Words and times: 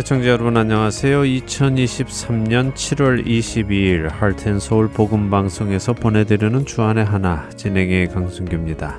애청자 0.00 0.30
여러분 0.30 0.56
안녕하세요. 0.56 1.20
2023년 1.24 2.72
7월 2.72 3.26
22일 3.26 4.08
할텐 4.08 4.58
서울 4.58 4.88
복음 4.88 5.28
방송에서 5.28 5.92
보내드리는 5.92 6.64
주안의 6.64 7.04
하나 7.04 7.46
진행의 7.50 8.08
강순규입니다. 8.08 8.98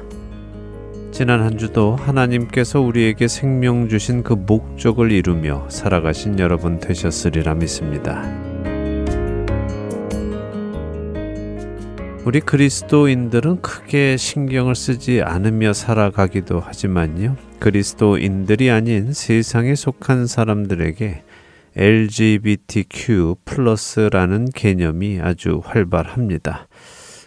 지난 1.11 1.41
한 1.41 1.57
주도 1.57 1.95
하나님께서 1.95 2.81
우리에게 2.81 3.27
생명 3.27 3.89
주신 3.89 4.21
그 4.21 4.33
목적을 4.33 5.11
이루며 5.11 5.65
살아가신 5.69 6.37
여러분 6.37 6.79
되셨으리라 6.79 7.55
믿습니다. 7.55 8.21
우리 12.25 12.41
그리스도인들은 12.41 13.63
크게 13.63 14.17
신경을 14.17 14.75
쓰지 14.75 15.23
않으며 15.23 15.73
살아가기도 15.73 16.59
하지만요. 16.59 17.50
그리스도인들이 17.61 18.71
아닌 18.71 19.13
세상에 19.13 19.75
속한 19.75 20.25
사람들에게 20.25 21.21
LGBTQ 21.75 23.35
플러스라는 23.45 24.45
개념이 24.45 25.19
아주 25.21 25.61
활발합니다. 25.63 26.67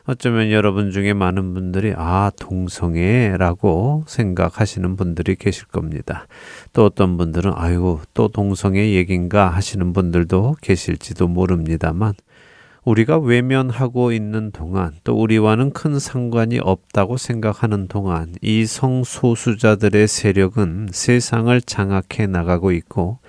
어쩌면 0.07 0.51
여러분 0.51 0.91
중에 0.91 1.13
많은 1.13 1.55
분들이 1.55 1.95
아, 1.97 2.33
동성애라고 2.41 4.03
생각하시는 4.09 4.97
분들이 4.97 5.37
계실 5.37 5.69
겁니다. 5.69 6.27
또 6.73 6.85
어떤 6.85 7.17
분들은 7.17 7.53
아이고, 7.55 8.01
또 8.13 8.27
동성애 8.27 8.93
얘긴가 8.93 9.51
하시는 9.51 9.93
분들도 9.93 10.57
계실지도 10.61 11.29
모릅니다만 11.29 12.13
우리가 12.85 13.19
외면하고 13.19 14.13
있는 14.13 14.51
동안 14.51 14.93
또 15.05 15.19
우리와는 15.19 15.73
큰 15.73 15.99
상관이 15.99 16.59
없다고 16.61 17.17
생각하는 17.17 17.89
동안 17.89 18.35
이 18.43 18.67
성소수자들의 18.67 20.07
세력은 20.07 20.89
세상을 20.93 21.59
장악해 21.63 22.27
나가고 22.27 22.73
있고 22.73 23.21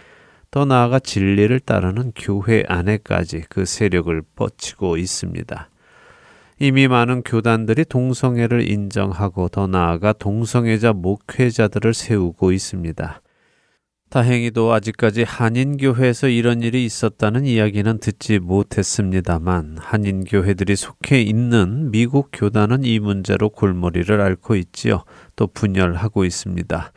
더 0.52 0.66
나아가 0.66 1.00
진리를 1.00 1.58
따르는 1.62 2.12
교회 2.16 2.64
안에까지 2.68 3.44
그 3.50 3.66
세력을 3.66 4.22
뻗치고 4.36 4.98
있습니다. 4.98 5.70
이미 6.60 6.88
많은 6.88 7.24
교단들이 7.24 7.86
동성애를 7.86 8.70
인정하고 8.70 9.50
더 9.50 9.68
나아가 9.68 10.14
동성애자 10.14 10.94
목회자들을 10.94 11.94
세우고 11.94 12.52
있습니다. 12.52 13.22
다행히도 14.16 14.72
아직까지 14.72 15.24
한인교회에서 15.24 16.30
이런 16.30 16.62
일이 16.62 16.86
있었다는 16.86 17.46
이야기는 17.46 17.98
듣지 17.98 18.40
못했습니다만 18.40 19.76
한인교회들이 19.78 20.78
속해 20.78 21.22
있는 21.22 21.92
미국 21.92 22.30
교단은 22.32 22.86
이 22.86 23.00
문제로 23.00 23.50
골머리를 23.50 24.22
앓고 24.22 24.56
있지요. 24.56 25.04
또 25.36 25.48
분열하고 25.48 26.24
있습니다. 26.24 26.94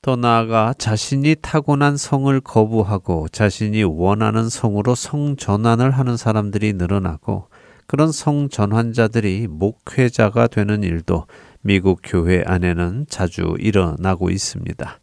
더 0.00 0.16
나아가 0.16 0.72
자신이 0.78 1.36
타고난 1.42 1.98
성을 1.98 2.40
거부하고 2.40 3.28
자신이 3.28 3.82
원하는 3.82 4.48
성으로 4.48 4.94
성 4.94 5.36
전환을 5.36 5.90
하는 5.90 6.16
사람들이 6.16 6.72
늘어나고 6.72 7.48
그런 7.86 8.12
성 8.12 8.48
전환자들이 8.48 9.46
목회자가 9.50 10.46
되는 10.46 10.84
일도 10.84 11.26
미국 11.60 12.00
교회 12.02 12.42
안에는 12.46 13.04
자주 13.10 13.56
일어나고 13.58 14.30
있습니다. 14.30 15.00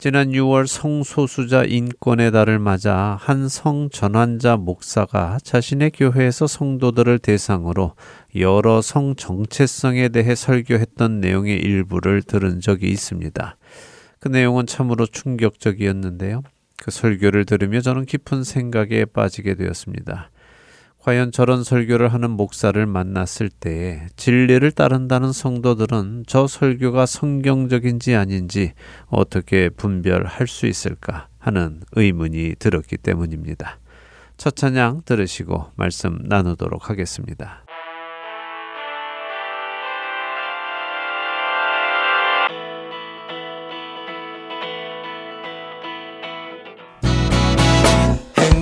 지난 0.00 0.30
6월 0.30 0.68
성소수자 0.68 1.64
인권의 1.64 2.30
달을 2.30 2.60
맞아 2.60 3.18
한 3.20 3.48
성 3.48 3.90
전환자 3.90 4.56
목사가 4.56 5.38
자신의 5.42 5.90
교회에서 5.90 6.46
성도들을 6.46 7.18
대상으로 7.18 7.94
여러 8.36 8.80
성 8.80 9.16
정체성에 9.16 10.10
대해 10.10 10.36
설교했던 10.36 11.18
내용의 11.18 11.56
일부를 11.56 12.22
들은 12.22 12.60
적이 12.60 12.90
있습니다. 12.90 13.56
그 14.20 14.28
내용은 14.28 14.66
참으로 14.66 15.04
충격적이었는데요. 15.04 16.44
그 16.76 16.92
설교를 16.92 17.44
들으며 17.44 17.80
저는 17.80 18.04
깊은 18.04 18.44
생각에 18.44 19.04
빠지게 19.04 19.56
되었습니다. 19.56 20.30
과연 21.00 21.32
저런 21.32 21.64
설교를 21.64 22.12
하는 22.12 22.30
목사를 22.30 22.84
만났을 22.84 23.48
때에 23.48 24.06
진리를 24.16 24.70
따른다는 24.72 25.32
성도들은 25.32 26.24
저 26.26 26.46
설교가 26.46 27.06
성경적인지 27.06 28.14
아닌지 28.14 28.72
어떻게 29.06 29.68
분별할 29.68 30.46
수 30.46 30.66
있을까 30.66 31.28
하는 31.38 31.80
의문이 31.92 32.56
들었기 32.58 32.96
때문입니다. 32.96 33.78
첫 34.36 34.54
찬양 34.54 35.02
들으시고 35.04 35.72
말씀 35.76 36.18
나누도록 36.24 36.90
하겠습니다. 36.90 37.67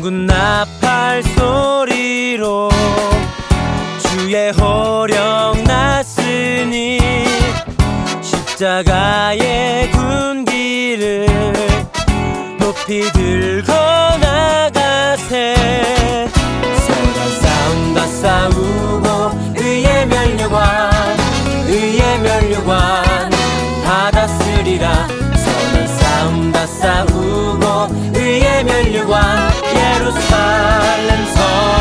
행군 0.07 0.27
나팔 0.27 1.21
소리로 1.25 2.71
주의 3.99 4.53
호령 4.53 5.65
났으니 5.65 7.01
십자가의 8.23 9.91
군기를 9.91 11.27
높이 12.61 13.01
들고 13.11 13.73
나가세. 14.21 15.57
서로 16.87 17.31
싸운다 17.41 18.07
싸우고 18.07 19.07
의의 19.57 20.07
면류관 20.07 20.76
싸운다 26.27 26.67
싸우고 26.67 27.65
의의 28.15 28.65
면류관 28.65 29.53
예루살렘 29.75 31.27
성 31.27 31.76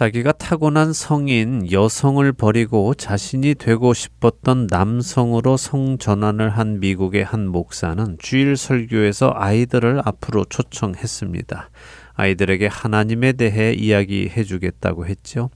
자기가 0.00 0.32
타고난 0.32 0.94
성인 0.94 1.70
여성을 1.70 2.32
버리고 2.32 2.94
자신이 2.94 3.54
되고 3.54 3.92
싶었던 3.92 4.66
남성으로 4.70 5.58
성 5.58 5.98
전환을 5.98 6.48
한 6.48 6.80
미국의 6.80 7.22
한 7.22 7.46
목사는 7.46 8.16
주일 8.18 8.56
설교에서 8.56 9.34
아이들을 9.36 10.00
앞으로 10.02 10.46
초청했습니다. 10.46 11.68
아이들에게 12.14 12.66
하나님에 12.66 13.32
대해 13.32 13.74
이야기해 13.74 14.42
주겠다고 14.42 15.04
했죠. 15.04 15.50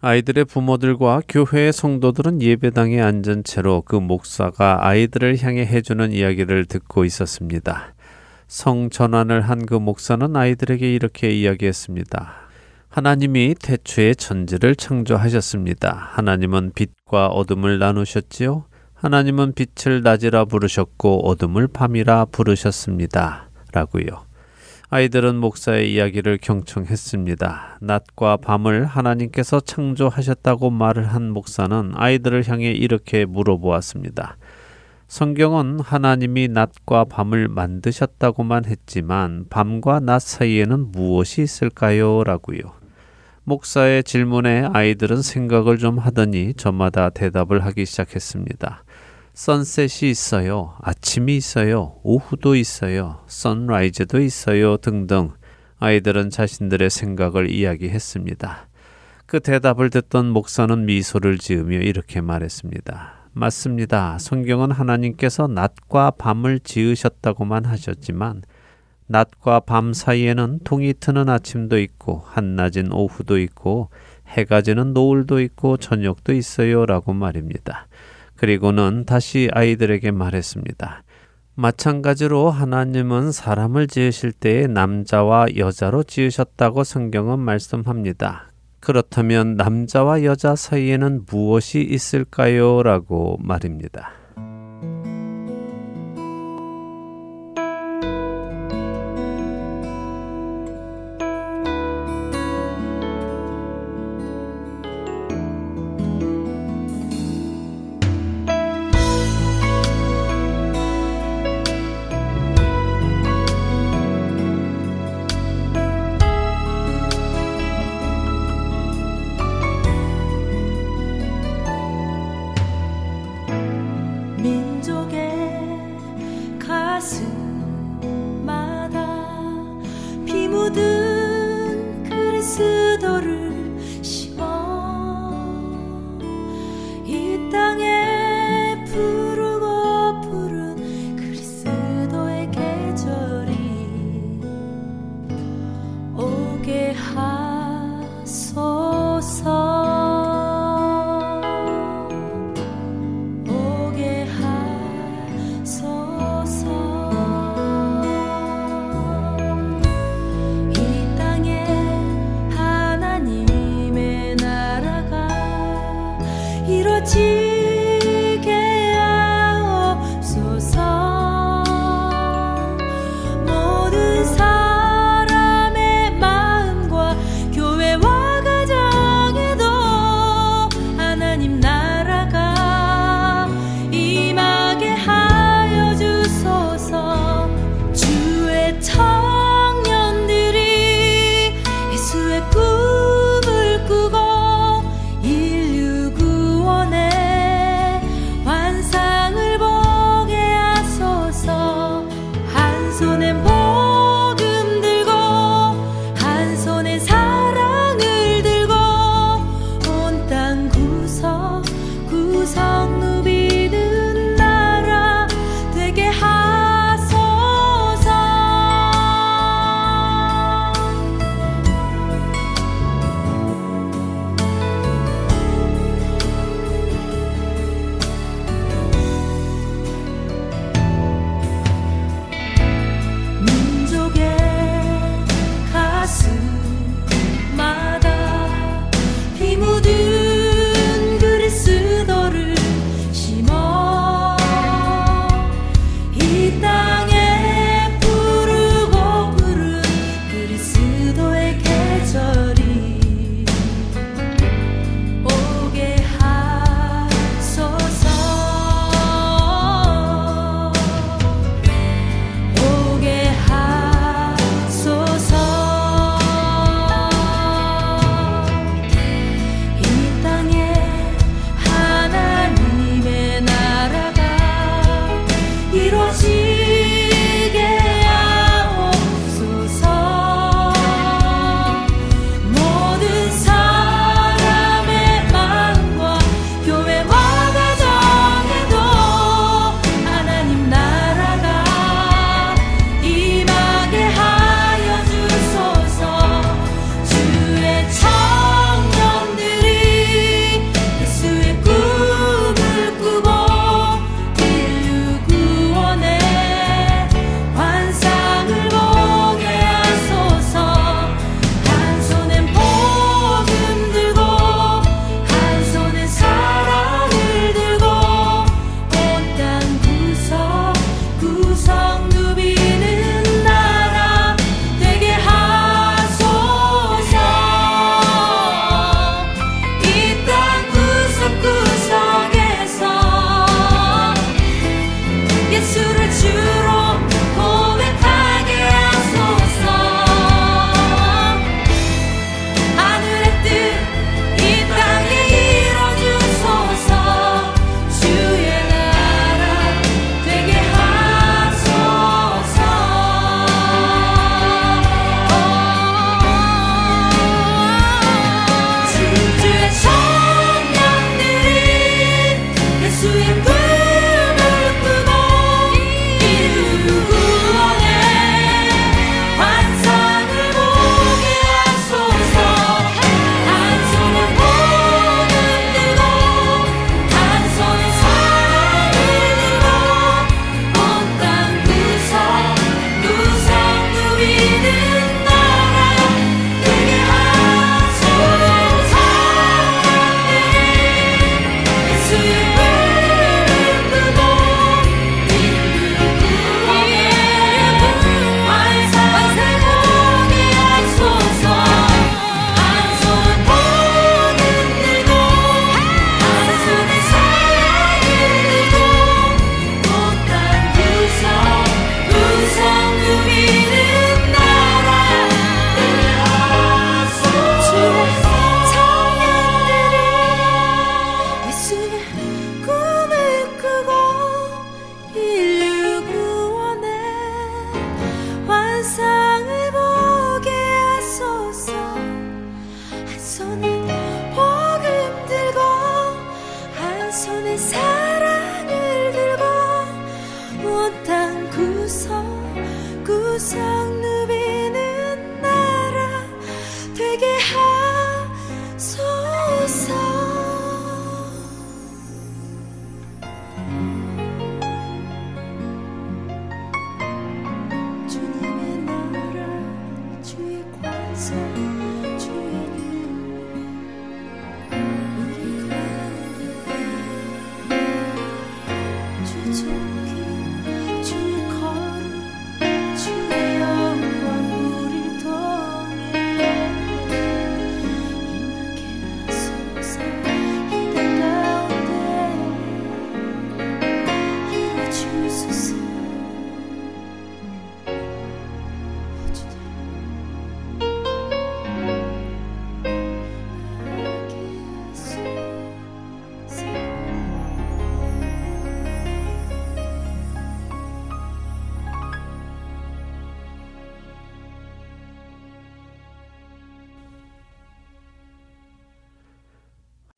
아이들의 0.00 0.46
부모들과 0.46 1.20
교회의 1.28 1.74
성도들은 1.74 2.40
예배당에 2.40 3.02
앉은 3.02 3.44
채로 3.44 3.82
그 3.82 3.96
목사가 3.96 4.86
아이들을 4.86 5.42
향해 5.42 5.66
해주는 5.66 6.12
이야기를 6.12 6.64
듣고 6.64 7.04
있었습니다. 7.04 7.92
성 8.48 8.88
전환을 8.88 9.42
한 9.42 9.66
그 9.66 9.74
목사는 9.74 10.34
아이들에게 10.34 10.94
이렇게 10.94 11.28
이야기했습니다. 11.28 12.45
하나님이 12.96 13.56
태초에 13.60 14.14
천지를 14.14 14.74
창조하셨습니다. 14.74 15.92
하나님은 16.12 16.72
빛과 16.74 17.26
어둠을 17.26 17.78
나누셨지요. 17.78 18.64
하나님은 18.94 19.52
빛을 19.52 20.00
낮이라 20.02 20.46
부르셨고 20.46 21.28
어둠을 21.28 21.68
밤이라 21.68 22.24
부르셨습니다. 22.32 23.50
라고요. 23.74 24.24
아이들은 24.88 25.36
목사의 25.36 25.92
이야기를 25.92 26.38
경청했습니다. 26.40 27.80
낮과 27.82 28.38
밤을 28.38 28.86
하나님께서 28.86 29.60
창조하셨다고 29.60 30.70
말을 30.70 31.12
한 31.12 31.30
목사는 31.30 31.92
아이들을 31.94 32.48
향해 32.48 32.70
이렇게 32.70 33.26
물어보았습니다. 33.26 34.38
성경은 35.06 35.80
하나님이 35.80 36.48
낮과 36.48 37.04
밤을 37.04 37.48
만드셨다고만 37.48 38.64
했지만 38.64 39.44
밤과 39.50 40.00
낮 40.00 40.22
사이에는 40.22 40.92
무엇이 40.92 41.42
있을까요? 41.42 42.24
라고요. 42.24 42.85
목사의 43.48 44.02
질문에 44.02 44.70
아이들은 44.72 45.22
생각을 45.22 45.78
좀 45.78 46.00
하더니 46.00 46.52
저마다 46.54 47.10
대답을 47.10 47.64
하기 47.66 47.86
시작했습니다. 47.86 48.82
선셋이 49.34 50.10
있어요. 50.10 50.74
아침이 50.82 51.36
있어요. 51.36 51.94
오후도 52.02 52.56
있어요. 52.56 53.20
선라이즈도 53.28 54.20
있어요. 54.20 54.78
등등. 54.78 55.30
아이들은 55.78 56.30
자신들의 56.30 56.90
생각을 56.90 57.48
이야기했습니다. 57.48 58.66
그 59.26 59.38
대답을 59.38 59.90
듣던 59.90 60.28
목사는 60.30 60.84
미소를 60.84 61.38
지으며 61.38 61.78
이렇게 61.78 62.20
말했습니다. 62.20 63.28
맞습니다. 63.32 64.18
성경은 64.18 64.72
하나님께서 64.72 65.46
낮과 65.46 66.12
밤을 66.18 66.58
지으셨다고만 66.58 67.64
하셨지만 67.64 68.42
낮과 69.08 69.60
밤 69.60 69.92
사이에는 69.92 70.60
동이 70.64 70.94
트는 70.98 71.28
아침도 71.28 71.78
있고 71.78 72.22
한낮인 72.26 72.92
오후도 72.92 73.38
있고 73.38 73.90
해가 74.28 74.62
지는 74.62 74.92
노을도 74.92 75.40
있고 75.40 75.76
저녁도 75.76 76.32
있어요 76.32 76.86
라고 76.86 77.12
말입니다. 77.12 77.86
그리고는 78.36 79.04
다시 79.06 79.48
아이들에게 79.52 80.10
말했습니다. 80.10 81.02
마찬가지로 81.54 82.50
하나님은 82.50 83.32
사람을 83.32 83.86
지으실 83.86 84.32
때에 84.32 84.66
남자와 84.66 85.46
여자로 85.56 86.02
지으셨다고 86.02 86.84
성경은 86.84 87.38
말씀합니다. 87.38 88.52
그렇다면 88.80 89.54
남자와 89.56 90.22
여자 90.24 90.54
사이에는 90.54 91.24
무엇이 91.26 91.80
있을까요? 91.80 92.82
라고 92.82 93.38
말입니다. 93.40 94.25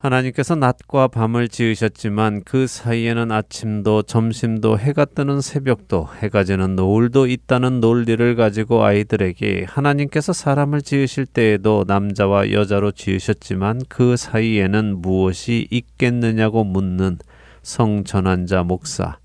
하나님께서 0.09 0.55
낮과 0.55 1.09
밤을 1.09 1.49
지으셨지만 1.49 2.41
그 2.43 2.65
사이에는 2.65 3.31
아침도 3.31 4.01
점심도 4.03 4.79
해가 4.79 5.05
뜨는 5.05 5.39
새벽도 5.41 6.09
해가 6.17 6.43
지는 6.43 6.75
노을도 6.75 7.27
있다는 7.27 7.79
논리를 7.79 8.35
가지고 8.35 8.83
아이들에게 8.83 9.65
하나님께서 9.67 10.33
사람을 10.33 10.81
지으실 10.81 11.27
때에도 11.27 11.85
남자와 11.87 12.51
여자로 12.51 12.91
지으셨지만 12.91 13.81
그 13.87 14.17
사이에는 14.17 14.99
무엇이 14.99 15.67
있겠느냐고 15.69 16.63
묻는 16.63 17.19
성전환자 17.61 18.63
목사. 18.63 19.17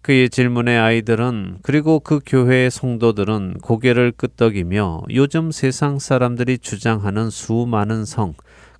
그의 0.00 0.28
질문에 0.28 0.76
아이들은 0.76 1.58
그리고 1.62 1.98
그 1.98 2.20
교회의 2.24 2.70
성도들은 2.70 3.58
고개를 3.62 4.12
끄덕이며 4.12 5.02
요즘 5.14 5.50
세상 5.50 5.98
사람들이 5.98 6.58
주장하는 6.58 7.30
수많은 7.30 8.04
성, 8.04 8.34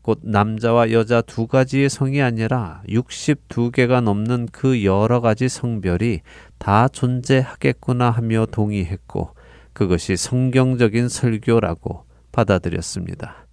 곧 0.05 0.19
남자와 0.23 0.93
여자 0.93 1.23
두 1.23 1.47
가지의 1.47 1.89
성이 1.89 2.21
아니라 2.21 2.83
62개가 2.91 4.03
넘는 4.03 4.49
그 4.53 4.85
여러 4.85 5.23
가지 5.23 5.49
성별이 5.49 6.21
다 6.59 6.89
존재하겠구나 6.89 8.11
하며 8.11 8.45
동의했고 8.45 9.31
그것이 9.73 10.19
성경적인 10.19 11.09
설교라고 11.09 12.05
받아들였습니다. 12.33 13.47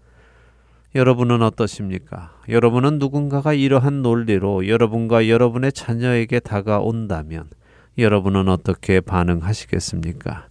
여러분은 0.93 1.41
어떠십니까? 1.41 2.35
여러분은 2.49 2.99
누군가가 2.99 3.53
이러한 3.53 4.01
논리로 4.01 4.67
여러분과 4.67 5.29
여러분의 5.29 5.71
자녀에게 5.71 6.41
다가온다면 6.41 7.45
여러분은 7.97 8.49
어떻게 8.49 8.99
반응하시겠습니까? 8.99 10.50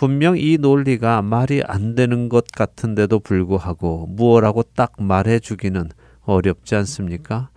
분명 0.00 0.38
이 0.38 0.56
논리가 0.56 1.20
말이 1.20 1.60
안 1.62 1.94
되는 1.94 2.30
것 2.30 2.46
같은데도 2.46 3.20
불구하고 3.20 4.06
무엇라고 4.08 4.62
딱 4.74 4.94
말해 4.98 5.38
주기는 5.38 5.90
어렵지 6.22 6.74
않습니까? 6.76 7.50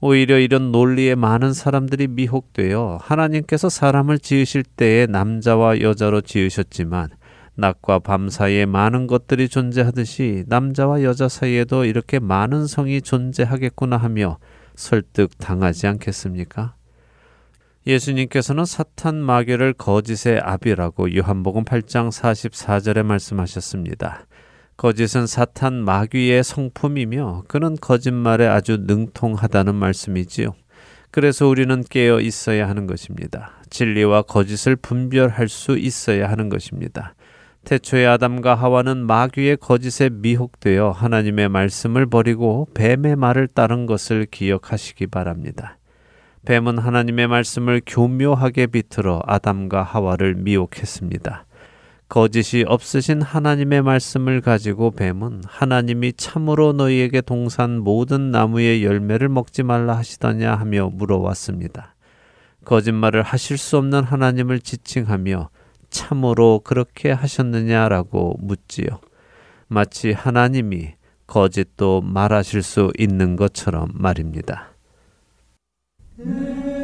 오히려 0.00 0.40
이런 0.40 0.72
논리에 0.72 1.14
많은 1.14 1.52
사람들이 1.52 2.08
미혹되어 2.08 2.98
하나님께서 3.00 3.68
사람을 3.68 4.18
지으실 4.18 4.64
때에 4.64 5.06
남자와 5.06 5.82
여자로 5.82 6.22
지으셨지만 6.22 7.10
낮과 7.54 8.00
밤 8.00 8.28
사이에 8.28 8.66
많은 8.66 9.06
것들이 9.06 9.48
존재하듯이 9.48 10.42
남자와 10.48 11.04
여자 11.04 11.28
사이에도 11.28 11.84
이렇게 11.84 12.18
많은 12.18 12.66
성이 12.66 13.02
존재하겠구나 13.02 13.98
하며 13.98 14.38
설득 14.74 15.38
당하지 15.38 15.86
않겠습니까? 15.86 16.74
예수님께서는 17.86 18.64
사탄 18.64 19.16
마귀를 19.16 19.74
거짓의 19.74 20.40
압이라고 20.40 21.14
요한복음 21.16 21.64
8장 21.64 22.10
44절에 22.10 23.02
말씀하셨습니다. 23.02 24.26
거짓은 24.78 25.26
사탄 25.26 25.84
마귀의 25.84 26.42
성품이며 26.42 27.44
그는 27.46 27.76
거짓말에 27.76 28.46
아주 28.46 28.78
능통하다는 28.80 29.74
말씀이지요. 29.74 30.54
그래서 31.10 31.46
우리는 31.46 31.84
깨어 31.88 32.20
있어야 32.20 32.68
하는 32.68 32.86
것입니다. 32.86 33.52
진리와 33.68 34.22
거짓을 34.22 34.76
분별할 34.76 35.48
수 35.48 35.76
있어야 35.76 36.30
하는 36.30 36.48
것입니다. 36.48 37.14
태초의 37.64 38.06
아담과 38.06 38.54
하와는 38.54 39.06
마귀의 39.06 39.58
거짓에 39.58 40.08
미혹되어 40.08 40.90
하나님의 40.90 41.50
말씀을 41.50 42.06
버리고 42.06 42.66
뱀의 42.74 43.16
말을 43.16 43.46
따른 43.48 43.86
것을 43.86 44.26
기억하시기 44.30 45.06
바랍니다. 45.08 45.78
뱀은 46.44 46.78
하나님의 46.78 47.26
말씀을 47.26 47.80
교묘하게 47.86 48.66
비틀어 48.66 49.22
아담과 49.24 49.82
하와를 49.82 50.34
미혹했습니다. 50.34 51.46
거짓이 52.08 52.64
없으신 52.66 53.22
하나님의 53.22 53.82
말씀을 53.82 54.42
가지고 54.42 54.90
뱀은 54.90 55.42
하나님이 55.46 56.12
참으로 56.12 56.72
너희에게 56.74 57.22
동산 57.22 57.80
모든 57.80 58.30
나무의 58.30 58.84
열매를 58.84 59.28
먹지 59.30 59.62
말라 59.62 59.96
하시더냐 59.96 60.54
하며 60.54 60.90
물어왔습니다. 60.92 61.94
거짓말을 62.64 63.22
하실 63.22 63.56
수 63.56 63.78
없는 63.78 64.04
하나님을 64.04 64.60
지칭하며 64.60 65.48
참으로 65.88 66.60
그렇게 66.62 67.10
하셨느냐라고 67.10 68.36
묻지요. 68.40 69.00
마치 69.68 70.12
하나님이 70.12 70.94
거짓도 71.26 72.02
말하실 72.02 72.62
수 72.62 72.92
있는 72.98 73.36
것처럼 73.36 73.88
말입니다. 73.94 74.73
내 76.16 76.83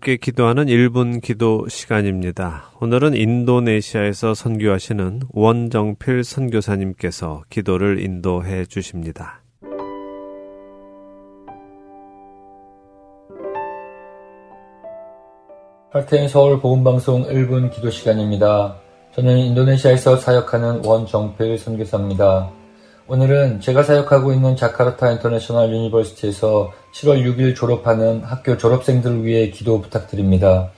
함께 0.00 0.16
기도하는 0.16 0.64
1분 0.64 1.20
기도 1.20 1.68
시간입니다. 1.68 2.70
오늘은 2.80 3.14
인도네시아에서 3.14 4.32
선교하시는 4.32 5.20
원정필 5.30 6.24
선교사님께서 6.24 7.42
기도를 7.50 8.02
인도해 8.02 8.64
주십니다. 8.64 9.42
Heart 15.90 16.14
and 16.14 16.28
Seoul 16.28 16.58
복음방송 16.62 17.24
1분 17.24 17.70
기도 17.70 17.90
시간입니다. 17.90 18.76
저는 19.14 19.36
인도네시아에서 19.36 20.16
사역하는 20.16 20.82
원정필 20.82 21.58
선교사입니다. 21.58 22.59
오늘은 23.12 23.60
제가 23.60 23.82
사역하고 23.82 24.32
있는 24.32 24.54
자카르타 24.54 25.10
International 25.10 25.74
University에서 25.74 26.72
7월 26.94 27.24
6일 27.24 27.56
졸업하는 27.56 28.22
학교 28.22 28.56
졸업생들을 28.56 29.24
위해 29.24 29.50
기도 29.50 29.80
부탁드립니다. 29.80 30.70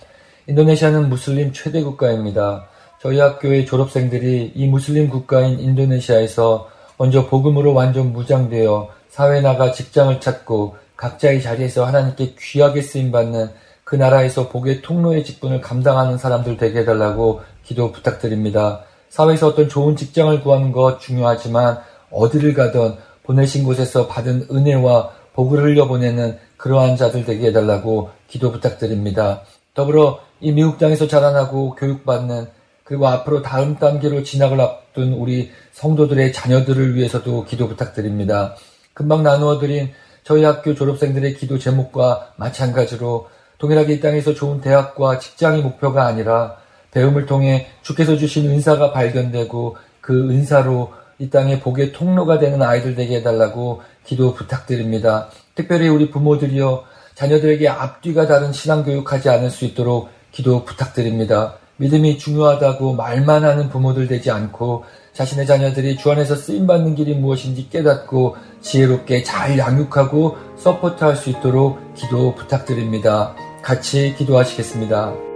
인도네시아는 0.47 1.11
무슬림 1.11 1.53
최대 1.53 1.83
국가입니다. 1.83 2.69
저희 3.03 3.21
학교의 3.21 3.67
졸업생들이 3.67 4.53
이 4.55 4.67
무슬림 4.67 5.11
국가인 5.11 5.61
인도네시아에서 5.61 6.71
먼저 6.97 7.27
복음으로 7.27 7.75
완전 7.75 8.15
무장되어 8.15 8.89
사회 9.11 9.43
나가 9.43 9.71
직장을 9.71 10.19
찾고 10.19 10.77
각자의 10.97 11.43
자리에서 11.43 11.85
하나님께 11.85 12.37
귀하게 12.41 12.81
쓰임받는 12.81 13.51
그 13.85 13.95
나라에서 13.95 14.49
복의 14.49 14.81
통로의 14.81 15.23
직분을 15.23 15.61
감당하는 15.61 16.17
사람들 16.17 16.57
되게 16.57 16.79
해달라고 16.79 17.43
기도 17.63 17.93
부탁드립니다. 17.93 18.85
사회에서 19.11 19.49
어떤 19.49 19.69
좋은 19.69 19.97
직장을 19.97 20.41
구하는 20.41 20.73
것 20.73 20.99
중요하지만 20.99 21.92
어디를 22.13 22.55
가든 22.55 22.95
보내신 23.23 23.65
곳에서 23.65 24.07
받은 24.07 24.49
은혜와 24.51 25.11
복을 25.35 25.63
흘려보내는 25.63 26.39
그러한 26.57 26.97
자들 26.97 27.25
되게 27.25 27.49
해달라고 27.49 28.11
기도 28.29 28.53
부탁드립니다. 28.53 29.43
더불어 29.75 30.21
이 30.41 30.53
미국 30.53 30.79
땅에서 30.79 31.07
자라나고 31.07 31.75
교육받는 31.77 32.47
그리고 32.85 33.07
앞으로 33.09 33.43
다음 33.43 33.77
단계로 33.77 34.23
진학을 34.23 34.61
앞둔 34.61 35.15
우리 35.15 35.51
성도들의 35.73 36.33
자녀들을 36.33 36.95
위해서도 36.95 37.45
기도 37.45 37.69
부탁드립니다. 37.69 38.55
금방 38.93 39.23
나누어 39.23 39.59
드린 39.59 39.91
저희 40.25 40.45
학교 40.45 40.75
졸업생들의 40.75 41.35
기도 41.35 41.59
제목과 41.59 42.33
마찬가지로 42.37 43.29
동일하게 43.59 43.95
이 43.95 44.01
땅에서 44.01 44.35
좋은 44.35 44.61
대학과 44.61 45.19
직장이 45.19 45.63
목표가 45.63 46.07
아니라 46.07 46.57
배움을 46.91 47.27
통해 47.27 47.69
주께서 47.83 48.17
주신 48.17 48.51
은사가 48.51 48.93
발견되고 48.93 49.77
그 50.01 50.31
은사로 50.31 50.93
이 51.23 51.31
땅에 51.31 51.61
복의 51.61 51.93
통로가 51.93 52.41
되는 52.41 52.61
아이들 52.63 52.97
되게 52.97 53.19
해달라고 53.19 53.83
기도 54.05 54.35
부탁드립니다. 54.35 55.29
특별히 55.55 55.89
우리 55.89 56.11
부모들이여 56.11 56.83
자녀들에게 57.15 57.69
앞뒤가 57.69 58.27
다른 58.27 58.53
신앙교육하지 58.53 59.29
않을 59.29 59.51
수 59.51 59.65
있도록 59.65 60.09
기도 60.33 60.65
부탁드립니다. 60.65 61.59
믿음이 61.77 62.19
중요하다고 62.19 62.95
말만 62.95 63.45
하는 63.45 63.69
부모들 63.69 64.09
되지 64.09 64.33
않고 64.33 64.83
자신의 65.13 65.47
자녀들이 65.47 65.97
주 65.97 66.11
안에서 66.11 66.35
쓰임받는 66.35 66.97
길이 66.97 67.15
무엇인지 67.15 67.71
깨닫고 67.71 68.35
지혜롭게 68.61 69.23
잘 69.23 69.57
양육하고 69.57 70.37
서포트할 70.59 71.15
수 71.15 71.31
있도록 71.31 71.95
기도 71.95 72.35
부탁드립니다. 72.35 73.37
같이 73.63 74.17
기도하시겠습니다. 74.19 75.32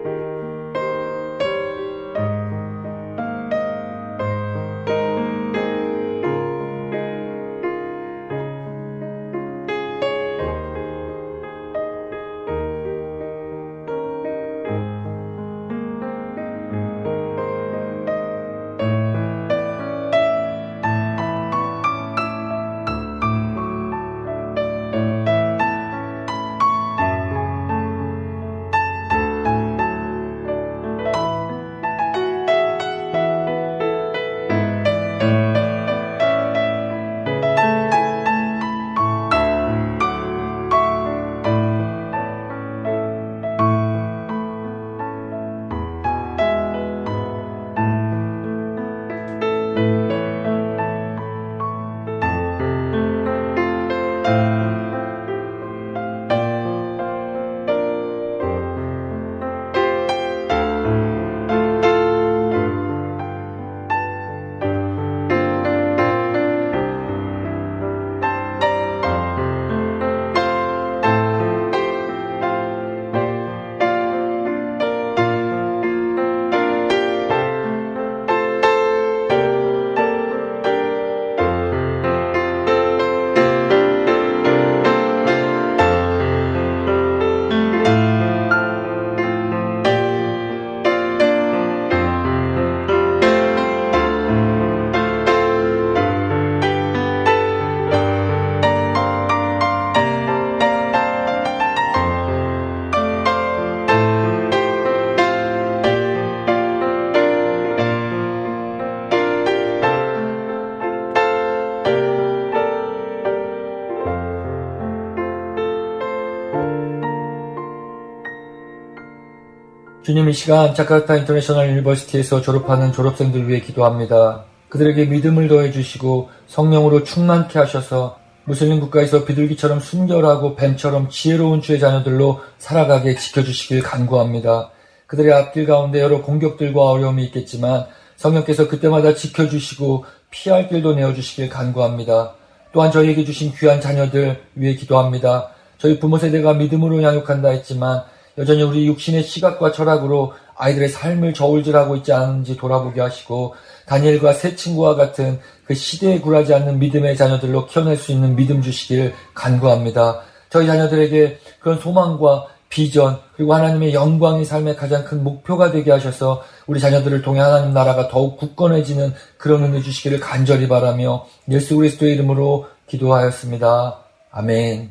주님 120.07 120.29
이 120.29 120.33
시간 120.33 120.73
자카르타 120.73 121.17
International 121.17 121.69
University에서 121.71 122.41
졸업하는 122.41 122.93
졸업생들 122.93 123.49
위해 123.49 123.59
기도합니다. 123.59 124.45
그들에게 124.69 125.07
믿음을 125.07 125.49
더해 125.49 125.73
주시고 125.73 126.31
성령으로 126.47 127.03
충만케 127.03 127.59
하셔서 127.59 128.17
무슬림 128.45 128.79
국가에서 128.79 129.25
비둘기처럼 129.25 129.81
순결하고 129.81 130.55
뱀처럼 130.55 131.09
지혜로운 131.09 131.61
주의 131.61 131.81
자녀들로 131.81 132.39
살아가게 132.59 133.17
지켜주시길 133.17 133.83
간구합니다. 133.83 134.71
그들의 135.09 135.33
앞길 135.33 135.67
가운데 135.67 136.01
여러 136.01 136.23
공격들과 136.23 136.81
어려움이 136.89 137.25
있겠지만 137.25 137.87
성령께서 138.15 138.69
그때마다 138.69 139.13
지켜주시고 139.13 140.05
피할 140.31 140.69
길도 140.69 140.95
내어주시길 140.95 141.49
간구합니다. 141.49 142.35
또한 142.73 142.93
저희에게 142.93 143.25
주신 143.25 143.53
귀한 143.57 143.81
자녀들 143.81 144.41
위해 144.55 144.77
기도합니다. 144.77 145.49
저희 145.79 145.99
부모 145.99 146.17
세대가 146.17 146.55
믿음으로 146.55 147.03
양육한다 147.03 147.49
했지만 147.49 148.05
여전히 148.39 148.63
우리 148.63 148.87
육신의 148.87 149.23
시각과 149.23 149.73
철학으로 149.73 150.35
아이들의 150.57 150.89
삶을 150.89 151.35
저울질하고 151.35 151.97
있지 151.97 152.13
않은지 152.13 152.57
돌아보게 152.57 153.01
하시고 153.01 153.55
다니엘과 153.87 154.33
새 154.33 154.57
친구와 154.57 154.95
같은 154.95 155.39
그 155.65 155.75
시대에 155.75 156.21
굴하지 156.21 156.55
않는 156.55 156.79
믿음의 156.79 157.17
자녀들로 157.17 157.67
키워낼 157.67 157.97
수 157.97 158.13
있는 158.13 158.37
믿음 158.37 158.63
주시길 158.63 159.15
간구합니다. 159.35 160.23
저희 160.51 160.67
자녀들에게 160.67 161.39
그런 161.61 161.79
소망과 161.79 162.47
비전 162.69 163.19
그리고 163.37 163.55
하나님의 163.55 163.95
영광이 163.95 164.45
삶의 164.45 164.77
가장 164.77 165.05
큰 165.05 165.23
목표가 165.23 165.71
되게 165.71 165.91
하셔서 165.91 166.43
우리 166.67 166.81
자녀들을 166.81 167.23
통해 167.23 167.41
하나님 167.41 167.73
나라가 167.73 168.09
더욱 168.09 168.37
굳건해지는 168.39 169.15
그런 169.39 169.63
은혜 169.65 169.81
주시기를 169.81 170.21
간절히 170.21 170.69
바라며 170.69 171.27
예수 171.51 171.77
그리스도의 171.77 172.15
이름으로 172.15 172.67
기도하였습니다. 172.89 173.99
아멘. 174.31 174.91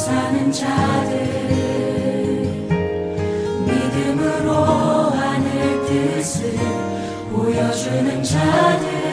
사는 0.00 0.50
자들 0.50 1.18
믿음으로 3.66 4.50
하늘 4.54 5.84
뜻을 5.84 6.56
보여주는 7.30 8.22
자들 8.22 9.09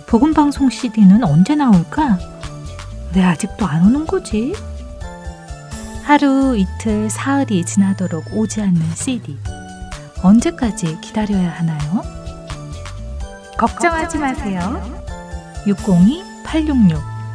복음방송 0.07 0.69
CD는 0.69 1.23
언제 1.23 1.55
나올까? 1.55 2.19
왜 3.15 3.23
아직도 3.23 3.65
안 3.65 3.85
오는 3.87 4.05
거지? 4.07 4.53
하루, 6.03 6.55
이틀, 6.57 7.09
사흘이 7.09 7.65
지나도록 7.65 8.25
오지 8.33 8.61
않는 8.61 8.81
CD. 8.95 9.37
언제까지 10.23 10.99
기다려야 11.01 11.51
하나요? 11.51 12.01
걱정하지 13.57 14.17
마세요. 14.17 14.81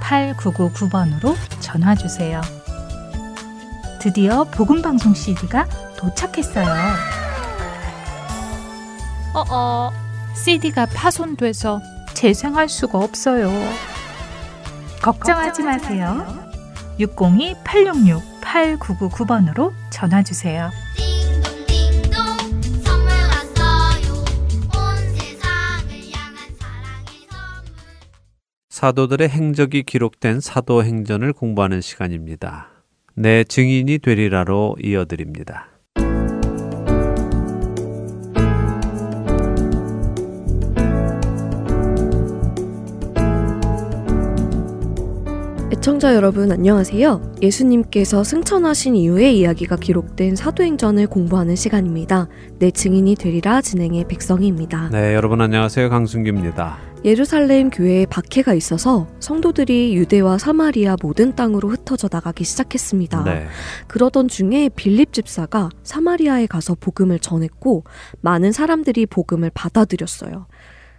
602-866-8999번으로 0.04 1.34
전화 1.60 1.94
주세요. 1.94 2.40
드디어 3.98 4.44
복음 4.44 4.80
방송 4.82 5.14
CD가 5.14 5.66
도착했어요. 5.96 6.68
어어, 9.32 9.90
CD가 10.34 10.84
파손돼서 10.86 11.80
재생할 12.12 12.68
수가 12.68 12.98
없어요. 12.98 13.50
걱정하지 15.02 15.62
마세요. 15.62 16.26
602-866-8999번으로 17.00 19.72
전화 19.90 20.22
주세요. 20.22 20.70
사도들의 28.84 29.30
행적이 29.30 29.82
기록된 29.82 30.40
사도행전을 30.40 31.32
공부하는 31.32 31.80
시간입니다. 31.80 32.68
내 33.14 33.42
증인이 33.42 33.98
되리라로 34.00 34.76
이어드립니다. 34.78 35.68
애청자 45.72 46.14
여러분 46.14 46.52
안녕하세요. 46.52 47.36
예수님께서 47.40 48.22
승천하신 48.22 48.96
이후의 48.96 49.38
이야기가 49.38 49.76
기록된 49.76 50.36
사도행전을 50.36 51.06
공부하는 51.06 51.56
시간입니다. 51.56 52.28
내 52.58 52.70
증인이 52.70 53.14
되리라 53.14 53.62
진행의 53.62 54.08
백성희입니다. 54.08 54.90
네, 54.90 55.14
여러분 55.14 55.40
안녕하세요. 55.40 55.88
강순기입니다. 55.88 56.93
예루살렘 57.04 57.68
교회에 57.68 58.06
박해가 58.06 58.54
있어서 58.54 59.06
성도들이 59.20 59.94
유대와 59.94 60.38
사마리아 60.38 60.96
모든 61.02 61.36
땅으로 61.36 61.68
흩어져 61.68 62.08
나가기 62.10 62.44
시작했습니다. 62.44 63.24
네. 63.24 63.46
그러던 63.88 64.28
중에 64.28 64.70
빌립 64.74 65.12
집사가 65.12 65.68
사마리아에 65.82 66.46
가서 66.46 66.74
복음을 66.74 67.18
전했고 67.18 67.84
많은 68.22 68.52
사람들이 68.52 69.04
복음을 69.04 69.50
받아들였어요. 69.52 70.46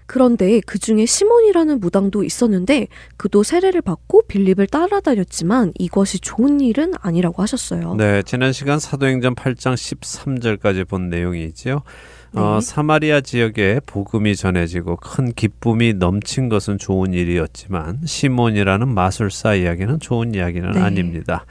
그런데 0.07 0.61
그 0.67 0.77
중에 0.77 1.07
시몬이라는 1.07 1.79
무당도 1.79 2.23
있었는데 2.23 2.87
그도 3.17 3.41
세례를 3.41 3.81
받고 3.81 4.27
빌립을 4.27 4.67
따라다녔지만 4.67 5.73
이것이 5.79 6.19
좋은 6.19 6.59
일은 6.59 6.93
아니라고 7.01 7.41
하셨어요. 7.41 7.95
네, 7.95 8.21
지난 8.21 8.53
시간 8.53 8.77
사도행전 8.77 9.33
8장 9.33 9.73
13절까지 9.73 10.87
본 10.87 11.09
내용이지요. 11.09 11.81
어, 12.35 12.59
네. 12.59 12.61
사마리아 12.61 13.21
지역에 13.21 13.79
복음이 13.85 14.35
전해지고 14.35 14.97
큰 14.97 15.31
기쁨이 15.33 15.93
넘친 15.93 16.49
것은 16.49 16.77
좋은 16.77 17.13
일이었지만 17.13 18.01
시몬이라는 18.05 18.87
마술사 18.87 19.55
이야기는 19.55 19.99
좋은 19.99 20.35
이야기는 20.35 20.71
네. 20.71 20.81
아닙니다. 20.81 21.45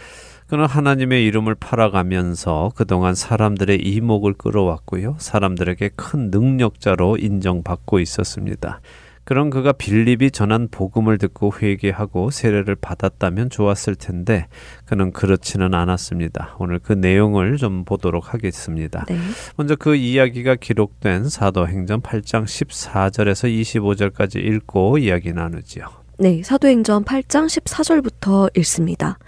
그는 0.47 0.67
하나님의 0.67 1.25
이름을 1.25 1.55
팔아가면서 1.55 2.73
그동안 2.77 3.15
사람들의 3.15 3.81
이목을 3.81 4.35
끌어왔고요. 4.35 5.17
사람들에게 5.19 5.91
큰 5.97 6.31
능력자로 6.31 7.17
인정받고 7.17 7.99
있었습니다. 7.99 8.81
그런 9.25 9.51
그가 9.51 9.73
빌립이 9.73 10.31
전한 10.31 10.69
복음을 10.71 11.19
듣고 11.19 11.53
회개하고 11.61 12.31
세례를 12.31 12.77
받았다면 12.77 13.51
좋았을 13.51 13.95
텐데 13.97 14.47
그는 14.85 15.13
그렇지는 15.13 15.75
않았습니다. 15.75 16.57
오늘 16.59 16.79
그 16.79 16.93
내용을 16.93 17.57
좀 17.57 17.85
보도록 17.85 18.33
하겠습니다. 18.35 19.05
네. 19.09 19.19
먼저 19.57 19.77
그 19.77 19.95
이야기가 19.97 20.57
기록된 20.57 21.29
사도행전 21.29 22.03
8장 22.03 22.45
14절에서 22.45 23.51
25절까지 23.51 24.37
읽고 24.37 24.99
이야기 24.99 25.33
나누지요. 25.33 25.87
네, 26.19 26.43
사도행전 26.43 27.05
8장 27.05 27.47
14절부터 27.47 28.57
읽습니다. 28.59 29.19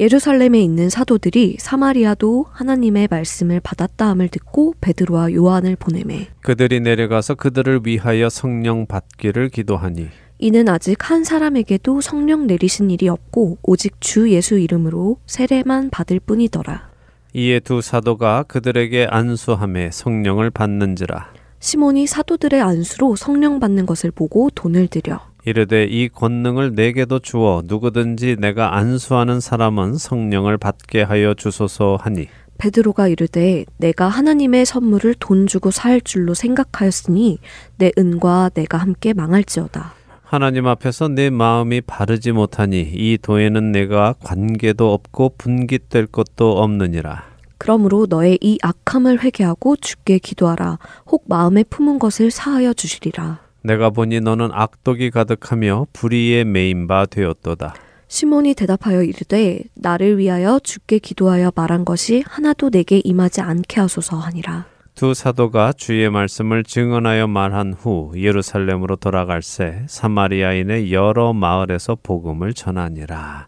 예루살렘에 0.00 0.62
있는 0.62 0.88
사도들이 0.88 1.58
사마리아도 1.60 2.46
하나님의 2.52 3.08
말씀을 3.10 3.60
받았다함을 3.60 4.28
듣고 4.28 4.72
베드로와 4.80 5.34
요한을 5.34 5.76
보내매 5.76 6.28
그들이 6.40 6.80
내려가서 6.80 7.34
그들을 7.34 7.82
위하여 7.84 8.30
성령 8.30 8.86
받기를 8.86 9.50
기도하니 9.50 10.08
이는 10.38 10.70
아직 10.70 11.10
한 11.10 11.22
사람에게도 11.22 12.00
성령 12.00 12.46
내리신 12.46 12.90
일이 12.90 13.08
없고 13.08 13.58
오직 13.62 14.00
주 14.00 14.30
예수 14.30 14.58
이름으로 14.58 15.18
세례만 15.26 15.90
받을 15.90 16.18
뿐이더라. 16.18 16.88
이에 17.34 17.60
두 17.60 17.82
사도가 17.82 18.44
그들에게 18.44 19.06
안수함에 19.10 19.90
성령을 19.92 20.48
받는지라 20.48 21.30
시몬이 21.60 22.06
사도들의 22.06 22.58
안수로 22.58 23.16
성령 23.16 23.60
받는 23.60 23.84
것을 23.84 24.10
보고 24.10 24.48
돈을 24.48 24.88
들여 24.88 25.29
이르되 25.44 25.84
이 25.84 26.08
권능을 26.08 26.74
내게도 26.74 27.18
주어 27.18 27.62
누구든지 27.64 28.36
내가 28.38 28.76
안수하는 28.76 29.40
사람은 29.40 29.94
성령을 29.94 30.58
받게 30.58 31.02
하여 31.02 31.34
주소서 31.34 31.98
하니 32.00 32.28
베드로가 32.58 33.08
이르되 33.08 33.64
내가 33.78 34.08
하나님의 34.08 34.66
선물을 34.66 35.14
돈 35.18 35.46
주고 35.46 35.70
살 35.70 36.00
줄로 36.02 36.34
생각하였으니 36.34 37.38
내 37.78 37.90
은과 37.96 38.50
내가 38.52 38.76
함께 38.76 39.14
망할지어다. 39.14 39.94
하나님 40.22 40.66
앞에서 40.66 41.08
내 41.08 41.30
마음이 41.30 41.80
바르지 41.80 42.32
못하니 42.32 42.82
이 42.82 43.18
도에는 43.20 43.72
내가 43.72 44.14
관계도 44.22 44.92
없고 44.92 45.34
분깃될 45.38 46.06
것도 46.06 46.58
없느니라 46.58 47.24
그러므로 47.58 48.06
너의 48.08 48.38
이 48.40 48.58
악함을 48.62 49.22
회개하고 49.22 49.76
주께 49.76 50.18
기도하라. 50.18 50.78
혹 51.06 51.24
마음에 51.26 51.64
품은 51.64 51.98
것을 51.98 52.30
사하여 52.30 52.72
주시리라. 52.72 53.49
내가 53.62 53.90
보니 53.90 54.20
너는 54.20 54.50
악독이 54.52 55.10
가득하며 55.10 55.86
불의에 55.92 56.44
매인 56.44 56.86
바 56.86 57.06
되었도다. 57.06 57.74
시몬이 58.08 58.54
대답하여 58.54 59.02
이르되 59.02 59.60
나를 59.74 60.18
위하여 60.18 60.58
주께 60.58 60.98
기도하여 60.98 61.52
말한 61.54 61.84
것이 61.84 62.24
하나도 62.26 62.70
내게 62.70 62.98
임하지 62.98 63.40
않게 63.40 63.80
하소서 63.80 64.16
하니라. 64.16 64.66
두 64.96 65.14
사도가 65.14 65.72
주의 65.74 66.10
말씀을 66.10 66.64
증언하여 66.64 67.28
말한 67.28 67.74
후 67.78 68.12
예루살렘으로 68.16 68.96
돌아갈새 68.96 69.84
사마리아인의 69.86 70.92
여러 70.92 71.32
마을에서 71.32 71.96
복음을 72.02 72.52
전하니라. 72.52 73.46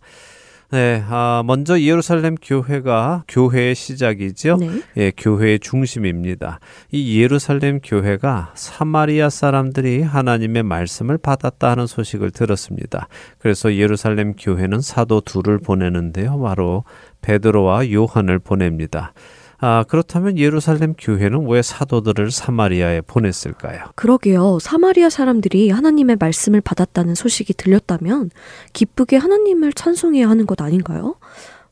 네, 0.72 1.04
아, 1.06 1.42
먼저 1.44 1.78
예루살렘 1.78 2.34
교회가 2.34 3.24
교회의 3.28 3.74
시작이죠. 3.74 4.56
네. 4.56 4.80
예, 4.96 5.12
교회의 5.14 5.60
중심입니다. 5.60 6.60
이 6.90 7.20
예루살렘 7.20 7.78
교회가 7.80 8.52
사마리아 8.54 9.28
사람들이 9.28 10.00
하나님의 10.00 10.62
말씀을 10.62 11.18
받았다 11.18 11.72
하는 11.72 11.86
소식을 11.86 12.30
들었습니다. 12.30 13.08
그래서 13.38 13.74
예루살렘 13.74 14.32
교회는 14.32 14.80
사도 14.80 15.20
둘을 15.20 15.58
보내는데요. 15.58 16.40
바로 16.40 16.84
베드로와 17.20 17.92
요한을 17.92 18.38
보냅니다. 18.38 19.12
아, 19.64 19.84
그렇다면 19.86 20.38
예루살렘 20.38 20.92
교회는 20.98 21.46
왜 21.48 21.62
사도들을 21.62 22.32
사마리아에 22.32 23.00
보냈을까요? 23.02 23.92
그러게요. 23.94 24.58
사마리아 24.58 25.08
사람들이 25.08 25.70
하나님의 25.70 26.16
말씀을 26.18 26.60
받았다는 26.60 27.14
소식이 27.14 27.54
들렸다면 27.54 28.30
기쁘게 28.72 29.18
하나님을 29.18 29.72
찬송해야 29.72 30.28
하는 30.28 30.46
것 30.46 30.60
아닌가요? 30.60 31.14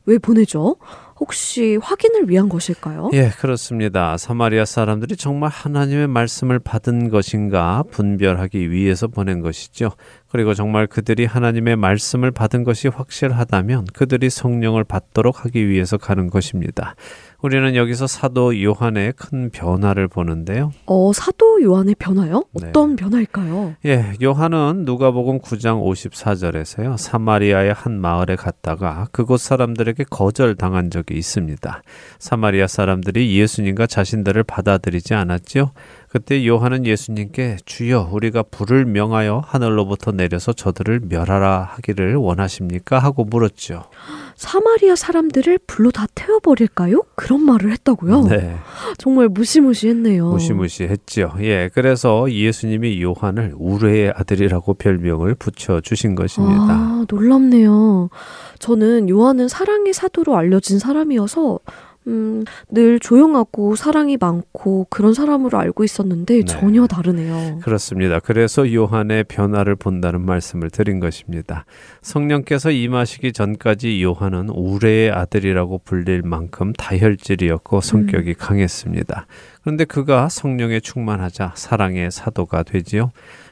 왜 0.05 0.17
보내죠? 0.19 0.77
혹시 1.19 1.77
확인을 1.79 2.29
위한 2.29 2.49
것일까요? 2.49 3.11
예, 3.13 3.29
그렇습니다. 3.29 4.17
사마리아 4.17 4.65
사람들이 4.65 5.15
정말 5.17 5.51
하나님의 5.51 6.07
말씀을 6.07 6.57
받은 6.59 7.09
것인가 7.09 7.83
분별하기 7.91 8.71
위해서 8.71 9.07
보낸 9.07 9.41
것이죠. 9.41 9.91
그리고 10.29 10.53
정말 10.55 10.87
그들이 10.87 11.25
하나님의 11.25 11.75
말씀을 11.75 12.31
받은 12.31 12.63
것이 12.63 12.87
확실하다면 12.87 13.87
그들이 13.93 14.29
성령을 14.31 14.83
받도록 14.83 15.45
하기 15.45 15.67
위해서 15.67 15.97
가는 15.97 16.29
것입니다. 16.29 16.95
우리는 17.41 17.75
여기서 17.75 18.05
사도 18.05 18.61
요한의 18.61 19.13
큰 19.13 19.49
변화를 19.49 20.07
보는데요. 20.07 20.71
어, 20.85 21.11
사도 21.11 21.61
요한의 21.61 21.95
변화요? 21.95 22.43
네. 22.53 22.67
어떤 22.67 22.95
변화일까요? 22.95 23.75
예, 23.85 24.13
요한은 24.21 24.83
누가복음 24.85 25.39
9장 25.39 25.83
54절에서요. 25.83 26.97
사마리아의 26.97 27.73
한 27.73 27.99
마을에 27.99 28.35
갔다가 28.35 29.07
그곳 29.11 29.39
사람들에게 29.41 30.05
거절당한 30.09 30.91
적이 30.91 31.15
있습니다. 31.17 31.81
사마리아 32.19 32.67
사람들이 32.67 33.35
예수님과 33.37 33.87
자신들을 33.87 34.43
받아들이지 34.43 35.15
않았지요. 35.15 35.71
그때 36.09 36.45
요한은 36.45 36.85
예수님께 36.85 37.57
주여 37.65 38.09
우리가 38.11 38.43
불을 38.43 38.85
명하여 38.85 39.43
하늘로부터 39.45 40.11
내려서 40.11 40.53
저들을 40.53 41.01
멸하라 41.07 41.69
하기를 41.71 42.15
원하십니까 42.15 42.99
하고 42.99 43.23
물었죠. 43.23 43.85
사마리아 44.35 44.95
사람들을 44.95 45.59
불로 45.67 45.91
다 45.91 46.07
태워버릴까요? 46.15 47.03
그런 47.15 47.41
말을 47.41 47.71
했다고요? 47.71 48.23
네. 48.23 48.55
정말 48.97 49.29
무시무시했네요. 49.29 50.29
무시무시했죠. 50.29 51.33
예, 51.41 51.69
그래서 51.73 52.31
예수님이 52.31 53.01
요한을 53.01 53.53
우레의 53.57 54.13
아들이라고 54.15 54.73
별명을 54.75 55.35
붙여 55.35 55.81
주신 55.81 56.15
것입니다. 56.15 56.73
아, 56.73 57.05
놀랍네요. 57.09 58.09
저는 58.59 59.09
요한은 59.09 59.47
사랑의 59.47 59.93
사도로 59.93 60.35
알려진 60.35 60.79
사람이어서 60.79 61.59
음, 62.07 62.43
늘 62.69 62.99
조용하고 62.99 63.75
사랑이 63.75 64.17
많고 64.17 64.87
그런 64.89 65.13
사람으로 65.13 65.57
알고 65.57 65.83
있었는데 65.83 66.33
네. 66.39 66.45
전혀 66.45 66.87
다르네요. 66.87 67.59
그렇습니다. 67.61 68.19
그래서 68.19 68.71
요한의 68.73 69.25
변화를 69.25 69.75
본다는 69.75 70.21
말씀을 70.21 70.69
드린 70.71 70.99
것입니다. 70.99 71.65
성령께서 72.01 72.71
임하시기 72.71 73.33
전까지 73.33 74.01
요한은 74.01 74.49
우레의 74.49 75.11
아들이라고 75.11 75.81
불릴 75.85 76.23
만큼 76.23 76.73
다혈질이었고 76.73 77.81
성격이 77.81 78.33
강했습니다. 78.33 79.27
그런데 79.61 79.85
그가 79.85 80.27
성령에 80.27 80.79
충만하자 80.79 81.53
사랑의 81.55 82.09
사도가 82.09 82.63
되지요. 82.63 83.11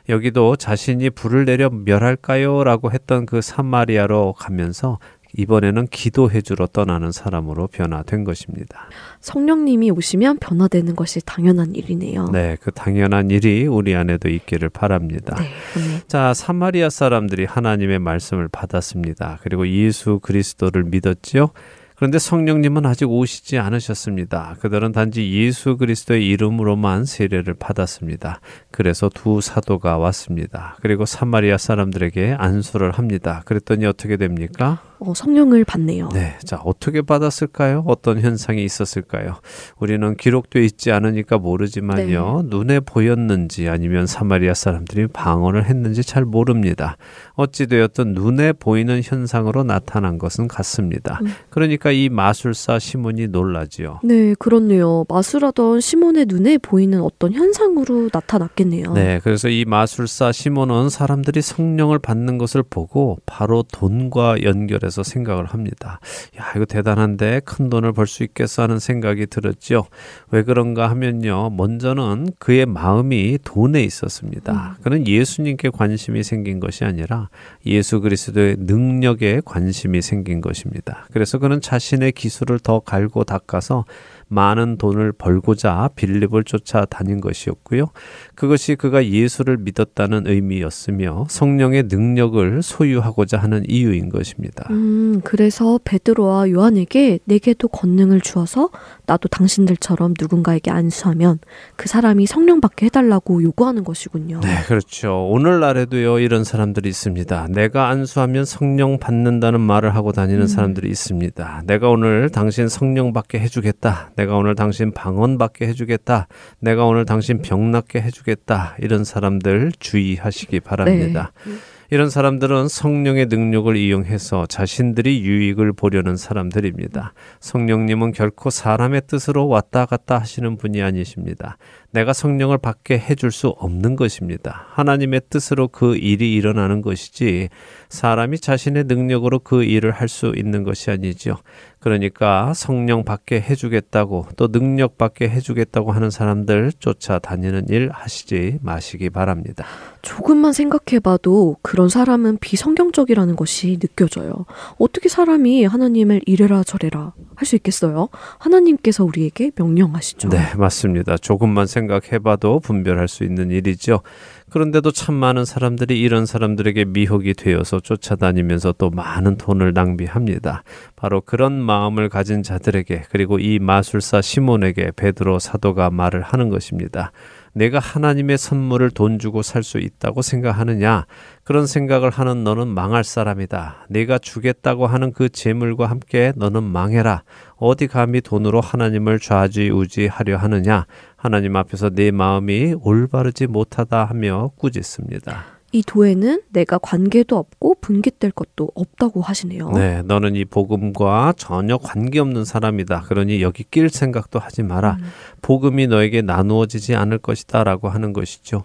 여기도 0.10 0.56
자신이 0.56 1.12
불을 1.12 1.45
내려 1.45 1.70
멸할까요? 1.70 2.64
라고 2.64 2.91
했던 2.91 3.28
그 3.28 3.41
사마리아로 3.41 4.34
가면서 4.34 4.97
이번에는 5.38 5.88
기도해 5.88 6.41
주러 6.41 6.65
떠나는 6.67 7.11
사람으로 7.11 7.67
변화된 7.67 8.23
것입니다. 8.23 8.89
성령님이 9.21 9.91
오시면 9.91 10.39
변화되는 10.39 10.95
것이 10.95 11.21
당연한 11.25 11.75
일이네요. 11.75 12.30
네, 12.32 12.57
그 12.61 12.71
당연한 12.71 13.30
일이 13.30 13.67
우리 13.67 13.95
안에도 13.95 14.30
있기를 14.30 14.69
바랍니다. 14.69 15.36
네. 15.38 16.03
자, 16.07 16.34
사마리아 16.34 16.89
사람들이 16.89 17.45
하나님의 17.45 17.99
말씀을 17.99 18.47
받았습니다. 18.47 19.39
그리고 19.41 19.67
예수 19.67 20.19
그리스도를 20.19 20.84
믿었지요. 20.86 21.51
그런데 21.95 22.17
성령님은 22.17 22.86
아직 22.86 23.11
오시지 23.11 23.57
않으셨습니다. 23.57 24.55
그들은 24.61 24.93
단지 24.93 25.34
예수 25.34 25.75
그리스도의 25.75 26.25
이름으로만 26.30 27.03
세례를 27.03 27.55
받았습니다. 27.55 28.39
그래서 28.71 29.09
두 29.13 29.41
사도가 29.41 29.97
왔습니다. 29.97 30.77
그리고 30.82 31.05
사마리아 31.05 31.57
사람들에게 31.57 32.38
안수를 32.39 32.91
합니다. 32.91 33.41
그랬더니 33.43 33.86
어떻게 33.86 34.15
됩니까? 34.15 34.82
어, 35.00 35.14
성령을 35.14 35.64
받네요. 35.64 36.10
네. 36.14 36.36
자, 36.43 36.60
어떻게 36.66 37.02
받았을까요? 37.02 37.84
어떤 37.88 38.20
현상이 38.20 38.64
있었을까요? 38.64 39.36
우리는 39.78 40.16
기록되어 40.16 40.62
있지 40.62 40.91
않으니까 40.91 41.38
모르지만요. 41.38 42.43
눈에 42.45 42.82
보였는지 42.82 43.70
아니면 43.70 44.08
사마리아 44.08 44.54
사람들이 44.54 45.08
방언을 45.08 45.66
했는지 45.66 46.04
잘 46.04 46.26
모릅니다. 46.26 46.97
어찌되었든 47.36 48.14
눈에 48.14 48.52
보이는 48.52 49.02
현상으로 49.04 49.64
나타난 49.64 50.18
것은 50.18 50.50
같습니다. 50.50 51.20
음. 51.22 51.28
그러니까 51.50 51.91
이 51.91 52.10
마술사 52.10 52.80
시몬이 52.80 53.28
놀라지요. 53.28 54.02
네, 54.04 54.36
그렇네요. 54.38 55.06
마술하던 55.08 55.80
시몬의 55.80 56.26
눈에 56.28 56.58
보이는 56.58 57.02
어떤 57.02 57.32
현상으로 57.32 58.10
나타났겠네요. 58.12 58.93
네, 58.93 59.22
그래서 59.24 59.47
이 59.47 59.64
마술사 59.66 60.34
시몬은 60.34 60.89
사람들이 60.89 61.41
성령을 61.41 62.00
받는 62.00 62.38
것을 62.38 62.64
보고 62.64 63.18
바로 63.26 63.64
돈과 63.64 64.43
연결해 64.43 64.88
서 64.89 65.03
생각을 65.03 65.45
합니다. 65.45 65.99
야, 66.39 66.51
이거 66.55 66.65
대단한데 66.65 67.41
큰 67.45 67.69
돈을 67.69 67.93
벌 67.93 68.07
수 68.07 68.23
있겠어 68.23 68.63
하는 68.63 68.79
생각이 68.79 69.27
들었죠. 69.27 69.85
왜 70.31 70.43
그런가 70.43 70.89
하면요. 70.89 71.51
먼저는 71.51 72.29
그의 72.39 72.65
마음이 72.65 73.37
돈에 73.43 73.83
있었습니다. 73.83 74.77
그는 74.81 75.05
예수님께 75.07 75.69
관심이 75.69 76.23
생긴 76.23 76.59
것이 76.59 76.85
아니라 76.85 77.29
예수 77.65 78.01
그리스도의 78.01 78.55
능력에 78.59 79.41
관심이 79.45 80.01
생긴 80.01 80.41
것입니다. 80.41 81.07
그래서 81.11 81.37
그는 81.37 81.61
자신의 81.61 82.13
기술을 82.13 82.59
더 82.59 82.79
갈고 82.79 83.23
닦아서 83.23 83.85
많은 84.30 84.77
돈을 84.77 85.11
벌고자 85.11 85.89
빌립을 85.95 86.43
쫓아 86.45 86.86
다닌 86.86 87.19
것이었고요. 87.19 87.88
그것이 88.36 88.75
그가 88.75 89.05
예수를 89.05 89.57
믿었다는 89.57 90.27
의미였으며 90.27 91.25
성령의 91.30 91.84
능력을 91.89 92.61
소유하고자 92.61 93.38
하는 93.38 93.63
이유인 93.67 94.09
것입니다. 94.09 94.67
음, 94.69 95.21
그래서 95.23 95.80
베드로와 95.84 96.51
요한에게 96.51 97.19
내게도 97.25 97.67
권능을 97.67 98.21
주어서 98.21 98.69
나도 99.10 99.28
당신들처럼 99.28 100.14
누군가에게 100.20 100.70
안수하면 100.70 101.39
그 101.76 101.89
사람이 101.89 102.28
성령 102.28 102.62
받게 102.62 102.86
해달라고 102.86 103.41
요구하는 103.41 103.84
것이군요. 103.84 104.39
네, 104.41 104.62
그렇죠. 104.68 105.28
오늘날에도요, 105.30 106.20
이런 106.20 106.43
사람들이 106.43 106.88
있습니다. 106.89 107.47
내가 107.49 107.88
안수하면 107.88 108.45
성령 108.45 108.99
받는다는 108.99 109.62
말을 109.62 109.95
하고 109.95 110.12
다니는 110.12 110.41
음. 110.41 110.47
사람들이 110.47 110.88
있습니다. 110.89 111.64
내가 111.66 111.89
오늘 111.89 112.30
당신 112.30 112.70
성령 112.70 113.12
받게 113.12 113.39
해주겠다. 113.39 114.12
내가 114.16 114.36
오늘 114.36 114.53
당신 114.53 114.91
방언 114.93 115.39
받게 115.39 115.66
해주겠다. 115.66 116.28
내가 116.60 116.86
오늘 116.86 117.05
당신 117.05 117.41
병 117.41 117.72
낫게 117.72 118.01
해주겠다. 118.01 118.76
이런 118.80 119.03
사람들 119.03 119.72
주의하시기 119.80 120.60
바랍니다. 120.60 121.32
네. 121.47 121.53
이런 121.91 122.11
사람들은 122.11 122.67
성령의 122.67 123.25
능력을 123.27 123.75
이용해서 123.75 124.45
자신들이 124.45 125.23
유익을 125.23 125.73
보려는 125.73 126.17
사람들입니다. 126.17 127.13
성령님은 127.39 128.11
결코 128.11 128.51
사람의 128.51 129.01
뜻으로 129.07 129.47
왔다 129.47 129.87
갔다 129.87 130.19
하시는 130.19 130.55
분이 130.55 130.83
아니십니다. 130.83 131.57
내가 131.91 132.13
성령을 132.13 132.59
받게 132.59 132.99
해줄 132.99 133.31
수 133.31 133.47
없는 133.47 133.95
것입니다. 133.95 134.67
하나님의 134.73 135.21
뜻으로 135.31 135.67
그 135.67 135.95
일이 135.97 136.35
일어나는 136.35 136.83
것이지 136.83 137.49
사람이 137.89 138.37
자신의 138.37 138.83
능력으로 138.83 139.39
그 139.39 139.63
일을 139.63 139.91
할 139.91 140.09
수 140.09 140.33
있는 140.35 140.63
것이 140.63 140.89
아니죠. 140.89 141.37
그러니까 141.80 142.53
성령 142.53 143.03
받게 143.03 143.41
해주겠다고 143.41 144.27
또 144.38 144.47
능력 144.49 144.97
받게 144.97 145.30
해주겠다고 145.30 145.91
하는 145.91 146.09
사람들 146.09 146.73
쫓아다니는 146.80 147.67
일 147.69 147.89
하시지 147.91 148.59
마시기 148.61 149.09
바랍니다. 149.09 149.65
조금만 150.01 150.53
생각해봐도 150.53 151.57
그런 151.61 151.89
사람은 151.89 152.38
비성경적이라는 152.39 153.36
것이 153.36 153.77
느껴져요. 153.80 154.45
어떻게 154.77 155.09
사람이 155.09 155.65
하나님을 155.65 156.21
이래라 156.25 156.63
저래라 156.63 157.13
할 157.36 157.49
수 157.49 157.55
있겠어요? 157.55 158.09
하나님께서 158.38 159.03
우리에게 159.03 159.51
명령하시죠. 159.55 160.30
네, 160.30 160.39
맞습니다. 160.55 161.17
조금만 161.17 161.65
생각해봐도 161.67 162.59
분별할 162.59 163.07
수 163.07 163.23
있는 163.23 163.49
일이죠. 163.51 164.01
그런데도 164.50 164.91
참 164.91 165.16
많은 165.16 165.45
사람들이 165.45 166.00
이런 166.00 166.26
사람들에게 166.26 166.86
미혹이 166.86 167.34
되어서 167.34 167.80
쫓아다니면서 167.80 168.74
또 168.78 168.89
많은 168.89 169.38
돈을 169.38 169.74
낭비합니다. 169.74 170.64
바로 170.95 171.22
그런 171.22 171.54
마음을 171.62 172.10
가진 172.10 172.43
자들에게 172.43 173.04
그리고 173.10 173.39
이 173.39 173.60
마술사 173.60 174.22
시몬에게 174.22 174.91
베드로 174.95 175.39
사도가 175.39 175.89
말을 175.89 176.22
하는 176.22 176.50
것입니다. 176.50 177.12
내가 177.54 177.80
하나님의 177.80 178.38
선물을 178.38 178.91
돈 178.91 179.20
주고 179.20 179.41
살 179.41 179.64
수 179.64 179.78
있다고 179.78 180.22
생각하느냐? 180.22 181.06
그런 181.43 181.68
생각을 181.68 182.10
하는 182.10 182.43
너는 182.43 182.68
망할 182.68 183.04
사람이다. 183.04 183.88
내가 183.89 184.18
주겠다고 184.18 184.88
하는 184.88 185.12
그 185.12 185.30
재물과 185.30 185.88
함께 185.88 186.34
너는 186.36 186.64
망해라. 186.64 187.24
어디 187.58 187.88
감히 187.88 188.22
돈으로 188.22 188.62
하나님을 188.62 189.20
좌지우지하려 189.20 190.38
하느냐? 190.38 190.86
하나님 191.18 191.56
앞에서 191.56 191.89
내 191.89 192.12
마음이 192.12 192.76
올바르지 192.82 193.47
못하다 193.47 194.06
하며 194.06 194.52
꾸짖습니다. 194.58 195.59
이 195.72 195.84
도에는 195.84 196.41
내가 196.49 196.78
관계도 196.78 197.38
없고 197.38 197.76
분깃될 197.82 198.32
것도 198.32 198.72
없다고 198.74 199.22
하시네요. 199.22 199.72
네, 199.72 200.01
너는 200.03 200.36
이 200.36 200.45
복음과 200.45 201.34
전혀 201.38 201.78
관계없는 201.78 202.45
사람이다. 202.45 203.01
그러니 203.01 203.41
여기 203.41 203.63
낄 203.70 203.89
생각도 203.89 204.39
하지 204.39 204.63
마라. 204.63 204.97
복음이 205.41 205.88
너에게 205.88 206.22
나누어지지 206.22 206.95
않을 206.95 207.20
것이다라고 207.20 207.89
하는 207.89 208.13
것이죠. 208.13 208.63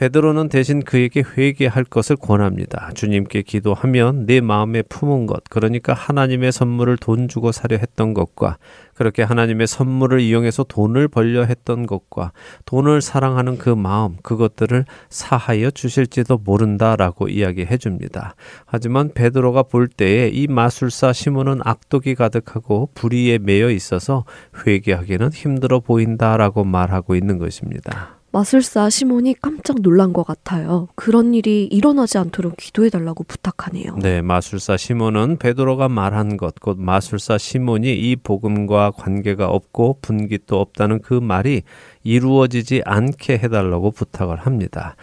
베드로는 0.00 0.48
대신 0.48 0.82
그에게 0.82 1.22
회개할 1.36 1.84
것을 1.84 2.16
권합니다. 2.16 2.90
주님께 2.94 3.42
기도하면 3.42 4.24
내 4.24 4.40
마음에 4.40 4.80
품은 4.80 5.26
것, 5.26 5.44
그러니까 5.50 5.92
하나님의 5.92 6.52
선물을 6.52 6.96
돈 6.96 7.28
주고 7.28 7.52
사려 7.52 7.76
했던 7.76 8.14
것과 8.14 8.56
그렇게 8.94 9.22
하나님의 9.22 9.66
선물을 9.66 10.20
이용해서 10.20 10.64
돈을 10.64 11.08
벌려 11.08 11.44
했던 11.44 11.84
것과 11.84 12.32
돈을 12.64 13.02
사랑하는 13.02 13.58
그 13.58 13.68
마음, 13.68 14.16
그것들을 14.22 14.86
사하여 15.10 15.70
주실지도 15.70 16.38
모른다라고 16.38 17.28
이야기해 17.28 17.76
줍니다. 17.76 18.36
하지만 18.64 19.12
베드로가 19.12 19.64
볼 19.64 19.86
때에 19.86 20.28
이 20.28 20.46
마술사 20.46 21.12
시몬은 21.12 21.60
악독이 21.62 22.14
가득하고 22.14 22.88
불의에 22.94 23.36
매여 23.36 23.68
있어서 23.68 24.24
회개하기는 24.66 25.32
힘들어 25.32 25.80
보인다라고 25.80 26.64
말하고 26.64 27.16
있는 27.16 27.36
것입니다. 27.36 28.19
마술사 28.32 28.90
시몬이 28.90 29.34
깜짝 29.40 29.80
놀란 29.82 30.12
것 30.12 30.24
같아요. 30.24 30.88
그런 30.94 31.34
일이 31.34 31.64
일어나지 31.64 32.16
않도록 32.18 32.56
기도해달라고 32.56 33.24
부탁하네요. 33.24 33.96
네, 33.96 34.22
마술사 34.22 34.76
시몬은 34.76 35.38
베드로가 35.38 35.88
말한 35.88 36.36
것, 36.36 36.54
곧 36.60 36.78
마술사 36.78 37.38
시몬이 37.38 37.92
이 37.92 38.16
복음과 38.16 38.92
관계가 38.92 39.48
없고 39.48 39.98
분깃도 40.00 40.60
없다는 40.60 41.02
그 41.02 41.14
말이 41.14 41.62
이루어지지 42.04 42.82
않게 42.84 43.38
해달라고 43.38 43.90
부탁을 43.90 44.36
합니다. 44.36 44.94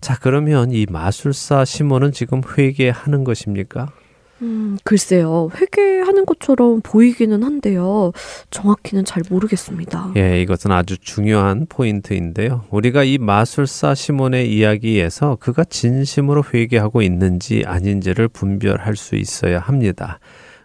자, 0.00 0.16
그러면 0.18 0.72
이 0.72 0.86
마술사 0.88 1.66
시몬은 1.66 2.12
지금 2.12 2.40
회개하는 2.56 3.24
것입니까? 3.24 3.88
음, 4.42 4.78
글쎄요. 4.84 5.50
회개하는 5.54 6.24
것처럼 6.24 6.80
보이기는 6.82 7.42
한데요. 7.42 8.12
정확히는 8.50 9.04
잘 9.04 9.22
모르겠습니다. 9.28 10.12
예, 10.16 10.40
이것은 10.42 10.72
아주 10.72 10.96
중요한 10.98 11.66
포인트인데요. 11.68 12.64
우리가 12.70 13.04
이 13.04 13.18
마술사 13.18 13.94
시몬의 13.94 14.52
이야기에서 14.54 15.36
그가 15.40 15.64
진심으로 15.64 16.44
회개하고 16.52 17.02
있는지 17.02 17.64
아닌지를 17.66 18.28
분별할 18.28 18.96
수 18.96 19.16
있어야 19.16 19.58
합니다. 19.58 20.18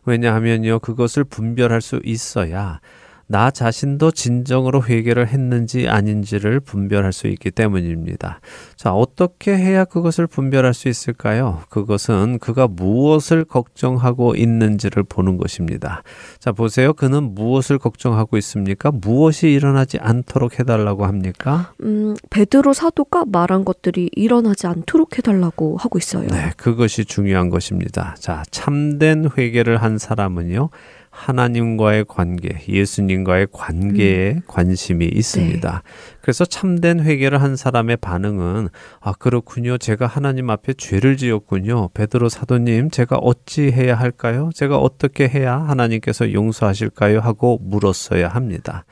왜냐하면요, 0.05 0.79
그것을 0.79 1.23
분별할 1.23 1.81
수 1.81 1.99
있어야 2.03 2.79
나 3.27 3.49
자신도 3.49 4.11
진정으로 4.11 4.83
회개를 4.83 5.27
했는지 5.27 5.87
아닌지를 5.87 6.59
분별할 6.59 7.11
수 7.11 7.27
있기 7.27 7.51
때문입니다. 7.51 8.39
자, 8.75 8.93
어떻게 8.93 9.55
해야 9.57 9.83
그것을 9.83 10.27
분별할 10.27 10.73
수 10.73 10.89
있을까요? 10.89 11.61
그것은 11.69 12.37
그가 12.39 12.67
무엇을 12.67 13.45
걱정하고 13.45 14.35
있는지를 14.35 15.03
보는 15.03 15.37
것입니다. 15.37 16.03
자, 16.39 16.51
보세요. 16.51 16.93
그는 16.93 17.33
무엇을 17.33 17.79
걱정하고 17.79 18.37
있습니까? 18.37 18.91
무엇이 18.91 19.49
일어나지 19.49 19.97
않도록 19.99 20.59
해달라고 20.59 21.05
합니까? 21.05 21.73
음, 21.81 22.15
베드로 22.29 22.73
사도가 22.73 23.25
말한 23.25 23.65
것들이 23.65 24.09
일어나지 24.13 24.67
않도록 24.67 25.17
해달라고 25.17 25.77
하고 25.77 25.97
있어요. 25.97 26.27
네, 26.27 26.51
그것이 26.57 27.05
중요한 27.05 27.49
것입니다. 27.49 28.15
자, 28.19 28.43
참된 28.51 29.29
회개를 29.35 29.77
한 29.77 29.97
사람은요, 29.97 30.69
하나님과의 31.15 32.05
관계, 32.07 32.49
예수님과의 32.67 33.47
관계에 33.51 34.33
음. 34.33 34.41
관심이 34.47 35.05
있습니다. 35.05 35.71
네. 35.71 35.91
그래서 36.21 36.43
참된 36.43 36.99
회개를 36.99 37.41
한 37.41 37.55
사람의 37.55 37.97
반응은 37.97 38.67
아 38.99 39.13
그렇군요. 39.13 39.77
제가 39.77 40.07
하나님 40.07 40.49
앞에 40.49 40.73
죄를 40.73 41.15
지었군요. 41.15 41.89
베드로 41.93 42.27
사도님, 42.27 42.89
제가 42.89 43.15
어찌 43.15 43.71
해야 43.71 43.95
할까요? 43.95 44.49
제가 44.53 44.77
어떻게 44.77 45.27
해야 45.27 45.57
하나님께서 45.57 46.33
용서하실까요? 46.33 47.21
하고 47.21 47.59
물었어야 47.61 48.27
합니다. 48.27 48.85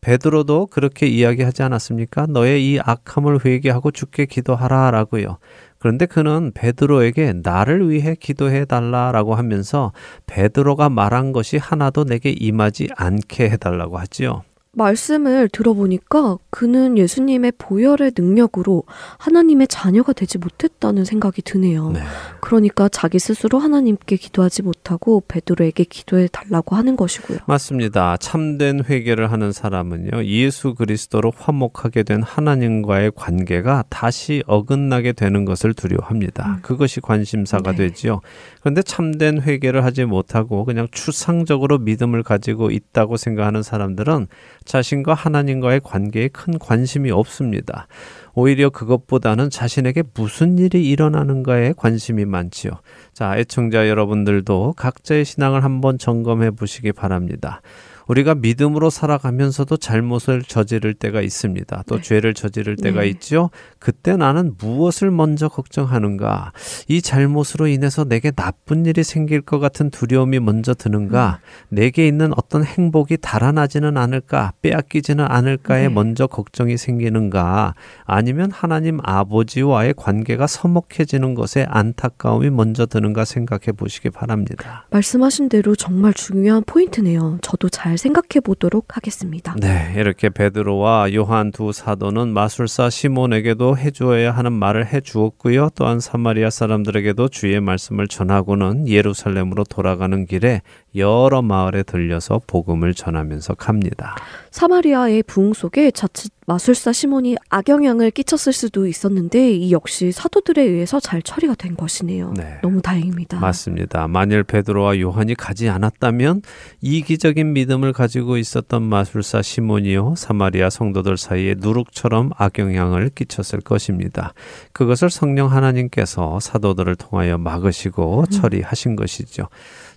베드로도 0.00 0.66
그렇게 0.66 1.06
이야기하지 1.06 1.62
않았습니까? 1.62 2.26
너의 2.26 2.64
이 2.64 2.78
악함을 2.80 3.44
회개하고 3.44 3.90
죽게 3.90 4.26
기도하라라고요. 4.26 5.38
그런데 5.78 6.06
그는 6.06 6.52
베드로에게 6.54 7.34
나를 7.42 7.88
위해 7.88 8.14
기도해 8.18 8.64
달라라고 8.64 9.34
하면서 9.34 9.92
베드로가 10.26 10.88
말한 10.88 11.32
것이 11.32 11.56
하나도 11.56 12.04
내게 12.04 12.30
임하지 12.30 12.88
않게 12.96 13.50
해달라고 13.50 13.98
하지요. 13.98 14.42
말씀을 14.72 15.48
들어보니까 15.48 16.38
그는 16.58 16.98
예수님의 16.98 17.52
보혈의 17.56 18.14
능력으로 18.18 18.82
하나님의 19.18 19.68
자녀가 19.68 20.12
되지 20.12 20.38
못했다는 20.38 21.04
생각이 21.04 21.40
드네요. 21.42 21.92
네. 21.92 22.00
그러니까 22.40 22.88
자기 22.88 23.20
스스로 23.20 23.60
하나님께 23.60 24.16
기도하지 24.16 24.62
못하고 24.62 25.22
베드로에게 25.28 25.84
기도해 25.84 26.26
달라고 26.32 26.74
하는 26.74 26.96
것이고요. 26.96 27.38
맞습니다. 27.46 28.16
참된 28.16 28.82
회개를 28.84 29.30
하는 29.30 29.52
사람은요, 29.52 30.24
예수 30.24 30.74
그리스도로 30.74 31.32
화목하게 31.36 32.02
된 32.02 32.24
하나님과의 32.24 33.12
관계가 33.14 33.84
다시 33.88 34.42
어긋나게 34.48 35.12
되는 35.12 35.44
것을 35.44 35.74
두려워합니다. 35.74 36.58
그것이 36.62 37.00
관심사가 37.00 37.70
네. 37.70 37.86
되지요. 37.86 38.20
그런데 38.58 38.82
참된 38.82 39.40
회개를 39.40 39.84
하지 39.84 40.06
못하고 40.06 40.64
그냥 40.64 40.88
추상적으로 40.90 41.78
믿음을 41.78 42.24
가지고 42.24 42.72
있다고 42.72 43.16
생각하는 43.16 43.62
사람들은 43.62 44.26
자신과 44.64 45.14
하나님과의 45.14 45.82
관계에 45.84 46.26
큰 46.26 46.47
관심이 46.58 47.10
없습니다. 47.10 47.88
오히려 48.34 48.70
그것보다는 48.70 49.50
자신에게 49.50 50.04
무슨 50.14 50.58
일이 50.58 50.88
일어나는가에 50.88 51.74
관심이 51.76 52.24
많지요. 52.24 52.70
자, 53.12 53.36
애청자 53.36 53.88
여러분들도 53.88 54.74
각자의 54.76 55.24
신앙을 55.24 55.64
한번 55.64 55.98
점검해 55.98 56.52
보시기 56.52 56.92
바랍니다. 56.92 57.60
우리가 58.08 58.34
믿음으로 58.34 58.90
살아가면서도 58.90 59.76
잘못을 59.76 60.42
저지를 60.42 60.94
때가 60.94 61.20
있습니다. 61.20 61.84
또 61.86 62.00
죄를 62.00 62.34
저지를 62.34 62.76
때가 62.76 63.02
네. 63.02 63.08
있죠. 63.08 63.50
그때 63.78 64.16
나는 64.16 64.54
무엇을 64.58 65.10
먼저 65.10 65.48
걱정하는가? 65.48 66.52
이 66.88 67.02
잘못으로 67.02 67.66
인해서 67.66 68.04
내게 68.04 68.30
나쁜 68.30 68.86
일이 68.86 69.04
생길 69.04 69.42
것 69.42 69.58
같은 69.58 69.90
두려움이 69.90 70.40
먼저 70.40 70.74
드는가? 70.74 71.40
내게 71.68 72.08
있는 72.08 72.32
어떤 72.36 72.64
행복이 72.64 73.18
달아나지는 73.20 73.96
않을까? 73.96 74.52
빼앗기지는 74.62 75.24
않을까에 75.28 75.82
네. 75.82 75.88
먼저 75.88 76.26
걱정이 76.26 76.78
생기는가? 76.78 77.74
아니면 78.04 78.50
하나님 78.50 79.00
아버지와의 79.02 79.94
관계가 79.96 80.46
서먹해지는 80.46 81.34
것에 81.34 81.66
안타까움이 81.68 82.48
먼저 82.50 82.86
드는가 82.86 83.26
생각해 83.26 83.72
보시기 83.76 84.08
바랍니다. 84.10 84.86
말씀하신 84.90 85.50
대로 85.50 85.76
정말 85.76 86.14
중요한 86.14 86.62
포인트네요. 86.64 87.38
저도 87.42 87.68
잘 87.68 87.97
생각해 87.98 88.40
보도록 88.42 88.96
하겠습니다. 88.96 89.54
네, 89.60 89.92
이렇게 89.96 90.28
베드로와 90.28 91.12
요한 91.14 91.50
두 91.50 91.72
사도는 91.72 92.28
마술사 92.28 92.90
시몬에게도 92.90 93.76
해주어야 93.76 94.30
하는 94.32 94.52
말을 94.52 94.86
해주었고요. 94.92 95.70
또한 95.74 96.00
사마리아 96.00 96.50
사람들에게도 96.50 97.28
주의 97.28 97.60
말씀을 97.60 98.08
전하고는 98.08 98.88
예루살렘으로 98.88 99.64
돌아가는 99.64 100.26
길에 100.26 100.62
여러 100.96 101.42
마을에 101.42 101.82
들려서 101.82 102.40
복음을 102.46 102.94
전하면서 102.94 103.54
갑니다. 103.54 104.16
사마리아의 104.50 105.22
부흥 105.24 105.52
속에 105.52 105.90
자칫 105.90 106.32
마술사 106.46 106.94
시몬이 106.94 107.36
악영향을 107.50 108.10
끼쳤을 108.10 108.54
수도 108.54 108.86
있었는데 108.86 109.52
이 109.52 109.70
역시 109.70 110.12
사도들에 110.12 110.62
의해서 110.62 110.98
잘 110.98 111.20
처리가 111.20 111.54
된 111.54 111.76
것이네요. 111.76 112.32
네. 112.34 112.58
너무 112.62 112.80
다행입니다. 112.80 113.38
맞습니다. 113.38 114.08
만일 114.08 114.44
베드로와 114.44 114.98
요한이 114.98 115.34
가지 115.34 115.68
않았다면 115.68 116.40
이기적인 116.80 117.52
믿음을 117.52 117.92
가지고 117.92 118.38
있었던 118.38 118.82
마술사 118.82 119.42
시몬이요 119.42 120.14
사마리아 120.16 120.70
성도들 120.70 121.18
사이에 121.18 121.54
누룩처럼 121.58 122.30
악영향을 122.38 123.10
끼쳤을 123.10 123.60
것입니다. 123.60 124.32
그것을 124.72 125.10
성령 125.10 125.52
하나님께서 125.52 126.40
사도들을 126.40 126.96
통하여 126.96 127.36
막으시고 127.36 128.24
처리하신 128.30 128.96
것이죠. 128.96 129.48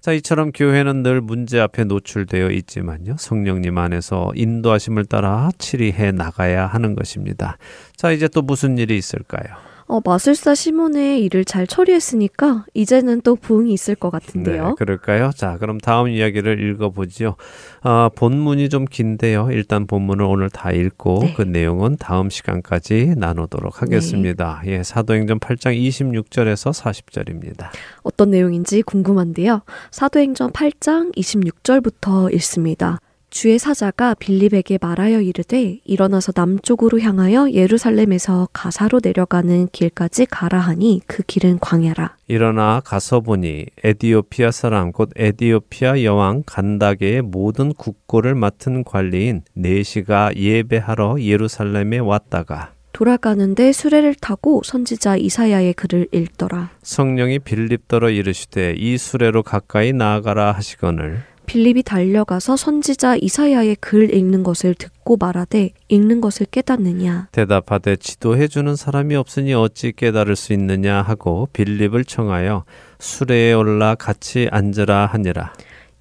자, 0.01 0.13
이처럼 0.13 0.51
교회는 0.51 1.03
늘 1.03 1.21
문제 1.21 1.59
앞에 1.59 1.83
노출되어 1.83 2.49
있지만요. 2.49 3.17
성령님 3.19 3.77
안에서 3.77 4.31
인도하심을 4.33 5.05
따라 5.05 5.51
치리해 5.59 6.11
나가야 6.11 6.65
하는 6.65 6.95
것입니다. 6.95 7.59
자, 7.95 8.11
이제 8.11 8.27
또 8.27 8.41
무슨 8.41 8.79
일이 8.79 8.97
있을까요? 8.97 9.70
어, 9.91 9.99
마술사 10.05 10.55
시몬의 10.55 11.21
일을 11.25 11.43
잘 11.43 11.67
처리했으니까 11.67 12.63
이제는 12.73 13.19
또 13.23 13.35
부흥이 13.35 13.73
있을 13.73 13.95
것 13.95 14.09
같은데요. 14.09 14.67
네, 14.69 14.73
그럴까요? 14.77 15.31
자, 15.35 15.57
그럼 15.57 15.79
다음 15.79 16.07
이야기를 16.07 16.61
읽어보지요. 16.61 17.35
아, 17.81 18.09
본문이 18.15 18.69
좀 18.69 18.85
긴데요. 18.85 19.49
일단 19.51 19.87
본문을 19.87 20.23
오늘 20.23 20.49
다 20.49 20.71
읽고 20.71 21.19
네. 21.23 21.33
그 21.35 21.41
내용은 21.41 21.97
다음 21.97 22.29
시간까지 22.29 23.15
나누도록 23.17 23.81
하겠습니다. 23.81 24.61
예, 24.65 24.81
사도행전 24.81 25.41
8장 25.41 25.77
26절에서 25.77 26.71
40절입니다. 26.71 27.65
어떤 28.03 28.31
내용인지 28.31 28.83
궁금한데요. 28.83 29.61
사도행전 29.91 30.53
8장 30.53 31.13
26절부터 31.17 32.33
읽습니다. 32.35 32.97
주의 33.31 33.57
사자가 33.57 34.13
빌립에게 34.15 34.77
말하여 34.81 35.21
이르되 35.21 35.79
일어나서 35.85 36.33
남쪽으로 36.35 36.99
향하여 36.99 37.49
예루살렘에서 37.51 38.49
가사로 38.51 38.99
내려가는 39.01 39.69
길까지 39.71 40.25
가라 40.25 40.59
하니 40.59 40.99
그 41.07 41.23
길은 41.23 41.59
광야라. 41.59 42.17
일어나 42.27 42.81
가서 42.83 43.21
보니 43.21 43.67
에디오피아 43.85 44.51
사람 44.51 44.91
곧 44.91 45.11
에디오피아 45.15 46.03
여왕 46.03 46.43
간다게의 46.45 47.21
모든 47.21 47.73
국고를 47.73 48.35
맡은 48.35 48.83
관리인 48.83 49.43
네시가 49.53 50.35
예배하러 50.35 51.21
예루살렘에 51.21 51.99
왔다가 51.99 52.73
돌아가는데 52.91 53.71
수레를 53.71 54.13
타고 54.15 54.61
선지자 54.65 55.15
이사야의 55.15 55.73
글을 55.75 56.09
읽더라. 56.11 56.71
성령이 56.83 57.39
빌립더러 57.39 58.09
이르시되 58.09 58.75
이 58.77 58.97
수레로 58.97 59.43
가까이 59.43 59.93
나아가라 59.93 60.51
하시거늘 60.51 61.30
빌립이 61.51 61.83
달려가서 61.83 62.55
선지자 62.55 63.17
이사야의 63.17 63.75
글 63.81 64.15
읽는 64.15 64.41
것을 64.41 64.73
듣고 64.73 65.17
말하되 65.17 65.71
읽는 65.89 66.21
것을 66.21 66.45
깨닫느냐. 66.49 67.27
대답하되 67.33 67.97
지도해 67.97 68.47
주는 68.47 68.77
사람이 68.77 69.17
없으니 69.17 69.53
어찌 69.53 69.91
깨달을 69.91 70.37
수 70.37 70.53
있느냐 70.53 71.01
하고 71.01 71.49
빌립을 71.51 72.05
청하여 72.05 72.63
수레에 72.99 73.51
올라 73.51 73.95
같이 73.95 74.47
앉으라 74.49 75.07
하니라 75.07 75.51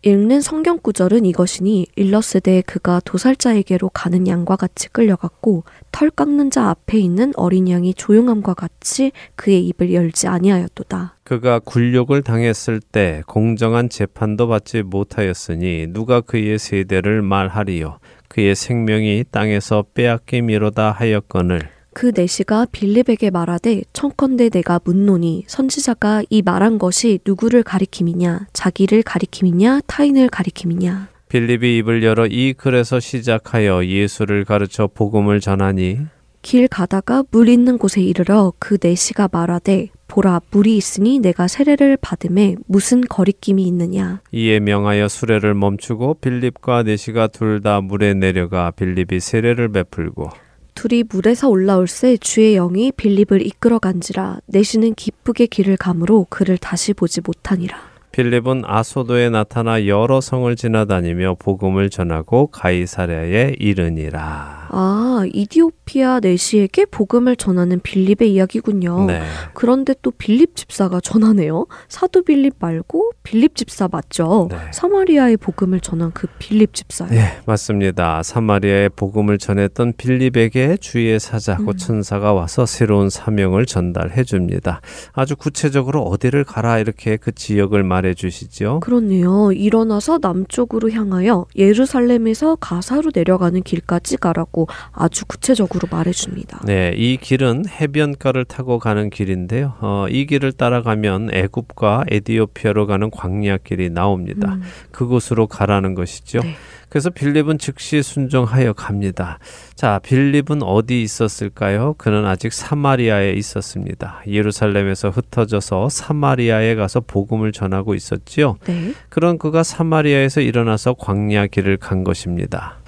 읽는 0.03 0.41
성경 0.41 0.79
구절은 0.79 1.27
이것이니 1.27 1.89
일렀으되 1.95 2.63
그가 2.63 3.01
도살자에게로 3.05 3.91
가는 3.91 4.27
양과 4.27 4.57
같이 4.57 4.89
끌려갔고 4.89 5.65
털 5.93 6.09
깎는 6.09 6.51
자 6.51 6.71
앞에 6.71 6.97
있는 6.99 7.33
어린 7.37 7.69
양이 7.69 7.93
조용함과 7.93 8.55
같이 8.55 9.13
그의 9.37 9.67
입을 9.67 9.93
열지 9.93 10.27
아니하였도다. 10.27 11.17
그가 11.25 11.59
굴욕을 11.59 12.23
당했을 12.23 12.81
때 12.81 13.23
공정한 13.27 13.91
재판도 13.91 14.49
받지 14.49 14.83
못하였으니 14.83 15.89
누가 15.91 16.23
그의 16.23 16.59
세대를 16.59 17.21
말하리요 17.21 17.99
그의 18.29 18.55
생명이 18.55 19.25
땅에서 19.31 19.85
빼앗김이로다 19.95 20.93
하였거늘 20.93 21.69
그 21.93 22.13
내시가 22.15 22.67
빌립에게 22.71 23.31
말하되 23.31 23.83
청컨대 23.93 24.49
내가 24.49 24.81
묻노니 24.85 25.45
선지자가 25.49 26.23
이 26.31 26.43
말한 26.43 26.79
것이 26.79 27.19
누구를 27.27 27.63
가리킴이냐? 27.63 28.47
자기를 28.53 29.03
가리킴이냐? 29.03 29.81
타인을 29.87 30.29
가리킴이냐? 30.29 31.09
빌립이 31.29 31.79
입을 31.79 32.03
열어 32.03 32.27
이 32.27 32.53
글에서 32.55 33.01
시작하여 33.01 33.85
예수를 33.87 34.45
가르쳐 34.45 34.89
복음을 34.93 35.41
전하니 35.41 35.99
길 36.43 36.69
가다가 36.69 37.23
물 37.31 37.49
있는 37.49 37.77
곳에 37.77 38.01
이르러 38.01 38.53
그 38.59 38.79
내시가 38.81 39.29
말하되 39.31 39.89
보라 40.09 40.41
물이 40.51 40.77
있으니 40.77 41.19
내가 41.21 41.47
세례를 41.47 41.99
받음에 42.01 42.57
무슨 42.67 43.01
거리낌이 43.03 43.63
있느냐? 43.65 44.21
이에 44.33 44.59
명하여 44.59 45.07
수레를 45.09 45.55
멈추고 45.55 46.15
빌립과 46.15 46.83
내시가 46.85 47.27
둘 47.29 47.61
다 47.61 47.81
물에 47.81 48.15
내려가 48.15 48.71
빌립이 48.71 49.21
세례를 49.21 49.71
베풀고 49.71 50.31
둘이 50.75 51.05
물에서 51.09 51.49
올라올새 51.49 52.17
주의 52.19 52.55
영이 52.55 52.93
빌립을 52.93 53.47
이끌어 53.47 53.79
간지라 53.79 54.41
내시는 54.47 54.95
기쁘게 54.95 55.47
길을 55.47 55.77
가므로 55.77 56.27
그를 56.31 56.59
다시 56.59 56.93
보지 56.95 57.21
못하니라 57.25 57.91
빌립은 58.13 58.63
아소도에 58.65 59.31
나타나 59.31 59.87
여러 59.87 60.21
성을 60.21 60.55
지나다니며 60.57 61.37
복음을 61.39 61.91
전하고 61.91 62.49
가이사랴에 62.49 63.55
이르니라. 63.59 64.60
아 64.73 65.25
이디오피아 65.33 66.21
내시에게 66.21 66.85
복음을 66.87 67.35
전하는 67.35 67.81
빌립의 67.81 68.33
이야기군요 68.33 69.07
네. 69.07 69.23
그런데 69.53 69.95
또 70.03 70.13
빌립 70.13 70.55
집사가 70.55 71.01
전하네요. 71.01 71.67
사도 71.89 72.23
빌립 72.23 72.55
말고 72.59 73.11
빌립 73.25 73.57
집사 73.57 73.89
맞죠? 73.91 74.49
네. 74.51 74.57
사마리아의 74.73 75.39
복음을 75.39 75.81
전한 75.81 76.13
그 76.13 76.29
빌립 76.39 76.75
집사요. 76.75 77.11
네, 77.11 77.39
맞습니다. 77.47 78.23
사마리아의 78.23 78.91
복음을 78.91 79.39
전했던 79.39 79.95
빌립에게 79.97 80.77
주의 80.77 81.19
사자 81.19 81.57
곧 81.57 81.71
음. 81.71 81.77
천사가 81.77 82.33
와서 82.33 82.65
새로운 82.65 83.11
사명을 83.11 83.67
전달해 83.67 84.23
줍니다. 84.23 84.81
아주 85.13 85.35
구체적으로 85.37 86.03
어디를 86.03 86.45
가라 86.45 86.79
이렇게 86.79 87.17
그 87.17 87.33
지역을 87.33 87.83
말해 87.83 88.15
주시죠. 88.15 88.81
그렇네요. 88.81 89.51
일어나서 89.53 90.19
남쪽으로 90.23 90.91
향하여 90.91 91.47
예루살렘에서 91.57 92.57
가사로 92.57 93.11
내려가는 93.15 93.63
길까지 93.63 94.17
가라고 94.19 94.60
아주 94.93 95.25
구체적으로 95.27 95.89
말해줍니다. 95.91 96.61
네, 96.65 96.93
이 96.97 97.17
길은 97.17 97.65
해변가를 97.69 98.45
타고 98.45 98.79
가는 98.79 99.11
길인데요. 99.11 99.75
어, 99.81 100.07
이 100.09 100.27
길을 100.27 100.53
따라가면 100.53 101.31
애굽과 101.33 102.05
에디오피아로 102.11 102.87
가는 102.87 103.11
광야길이 103.11 103.91
나옵니다. 103.91 104.55
음, 104.55 104.63
그곳으로 104.91 105.47
가라는 105.47 105.95
것이죠. 105.95 106.41
네. 106.41 106.57
그래서 106.91 107.09
빌립은 107.09 107.59
즉시 107.59 108.03
순종하여 108.03 108.73
갑니다. 108.73 109.39
자, 109.77 110.01
빌립은 110.03 110.63
어디 110.63 111.03
있었을까요? 111.03 111.95
그는 111.97 112.27
아직 112.27 112.53
사마리아에 112.53 113.31
있었습니다. 113.33 114.23
예루살렘에서 114.27 115.09
흩어져서 115.09 115.89
사마리아에 115.89 116.75
가서 116.75 117.01
복음을 117.01 117.53
전하고 117.53 117.95
있었지요. 117.95 118.57
네. 118.67 118.93
그런 119.09 119.39
그가 119.39 119.63
사마리아에서 119.63 120.41
일어나서 120.41 120.95
광야 120.95 121.47
길을 121.47 121.77
간 121.77 122.03
것입니다. 122.03 122.80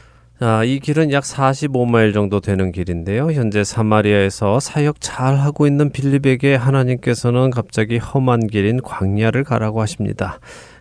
자, 0.43 0.65
이 0.65 0.81
길은 0.81 1.13
약 1.13 1.23
45마일 1.23 2.13
정도 2.13 2.41
되는 2.41 2.73
길인데요. 2.73 3.31
현재 3.31 3.63
사마리아에서 3.63 4.59
사역 4.59 4.97
잘 4.99 5.37
하고 5.37 5.69
있는 5.69 5.93
빌립에게 5.93 6.57
하나님께서는 6.57 7.51
갑자기 7.51 7.99
험한 7.99 8.49
길인 8.49 8.83
광야를 8.83 9.45
가라고 9.45 9.81
하십니다. 9.83 10.41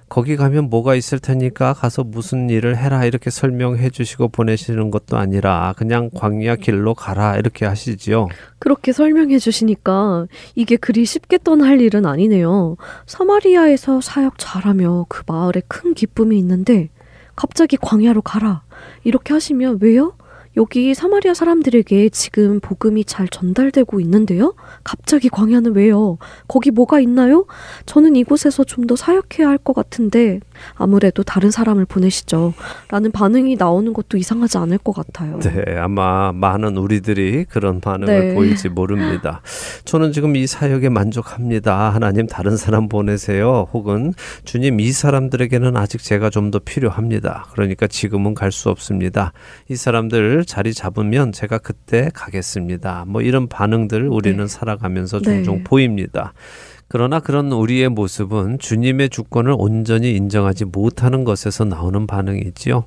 거기 0.09 0.35
가면 0.35 0.71
뭐가 0.71 0.95
있을 0.95 1.19
테니까 1.19 1.73
가서 1.73 2.03
무슨 2.03 2.49
일을 2.49 2.75
해라 2.75 3.05
이렇게 3.05 3.29
설명해 3.29 3.91
주시고 3.91 4.29
보내시는 4.29 4.89
것도 4.89 5.17
아니라 5.17 5.75
그냥 5.77 6.09
광야 6.11 6.55
길로 6.55 6.95
가라 6.95 7.37
이렇게 7.37 7.67
하시지요. 7.67 8.29
그렇게 8.57 8.91
설명해 8.91 9.37
주시니까 9.37 10.25
이게 10.55 10.75
그리 10.75 11.05
쉽게 11.05 11.37
떠날 11.43 11.81
일은 11.81 12.07
아니네요. 12.07 12.77
사마리아에서 13.05 14.01
사역 14.01 14.39
잘하며 14.39 15.05
그 15.07 15.21
마을에 15.27 15.61
큰 15.67 15.93
기쁨이 15.93 16.39
있는데 16.39 16.89
갑자기 17.35 17.77
광야로 17.77 18.21
가라. 18.21 18.63
이렇게 19.03 19.33
하시면 19.33 19.79
왜요? 19.81 20.13
여기 20.57 20.93
사마리아 20.93 21.33
사람들에게 21.33 22.09
지금 22.09 22.59
복음이 22.59 23.05
잘 23.05 23.29
전달되고 23.29 24.01
있는데요? 24.01 24.53
갑자기 24.83 25.29
광야는 25.29 25.75
왜요? 25.75 26.17
거기 26.47 26.71
뭐가 26.71 26.99
있나요? 26.99 27.45
저는 27.85 28.15
이곳에서 28.17 28.65
좀 28.65 28.85
더 28.85 28.95
사역해야 28.97 29.47
할 29.47 29.57
것 29.57 29.73
같은데 29.73 30.39
아무래도 30.75 31.23
다른 31.23 31.49
사람을 31.49 31.85
보내시죠. 31.85 32.53
라는 32.89 33.11
반응이 33.11 33.55
나오는 33.55 33.91
것도 33.93 34.17
이상하지 34.17 34.57
않을 34.59 34.77
것 34.77 34.93
같아요. 34.93 35.39
네, 35.39 35.77
아마 35.77 36.31
많은 36.31 36.77
우리들이 36.77 37.45
그런 37.45 37.79
반응을 37.81 38.27
네. 38.29 38.35
보일지 38.35 38.69
모릅니다. 38.69 39.41
저는 39.85 40.11
지금 40.11 40.35
이 40.35 40.45
사역에 40.45 40.89
만족합니다. 40.89 41.89
하나님 41.89 42.27
다른 42.27 42.55
사람 42.57 42.87
보내세요. 42.87 43.67
혹은 43.73 44.13
주님 44.43 44.79
이 44.79 44.91
사람들에게는 44.91 45.75
아직 45.75 46.03
제가 46.03 46.29
좀 46.29 46.51
더 46.51 46.59
필요합니다. 46.59 47.45
그러니까 47.53 47.87
지금은 47.87 48.33
갈 48.33 48.51
수 48.51 48.69
없습니다. 48.69 49.31
이 49.69 49.77
사람들 49.77 50.43
자리 50.45 50.73
잡으면 50.73 51.31
제가 51.31 51.59
그때 51.59 52.09
가겠습니다. 52.13 53.05
뭐 53.07 53.21
이런 53.21 53.47
반응들 53.47 54.09
우리는 54.09 54.37
네. 54.37 54.47
살아가면서 54.47 55.19
네. 55.19 55.35
종종 55.35 55.63
보입니다. 55.63 56.33
그러나 56.93 57.21
그런 57.21 57.53
우리의 57.53 57.87
모습은 57.87 58.59
주님의 58.59 59.11
주권을 59.11 59.55
온전히 59.57 60.11
인정하지 60.11 60.65
못하는 60.65 61.23
것에서 61.23 61.63
나오는 61.63 62.05
반응이지요. 62.05 62.83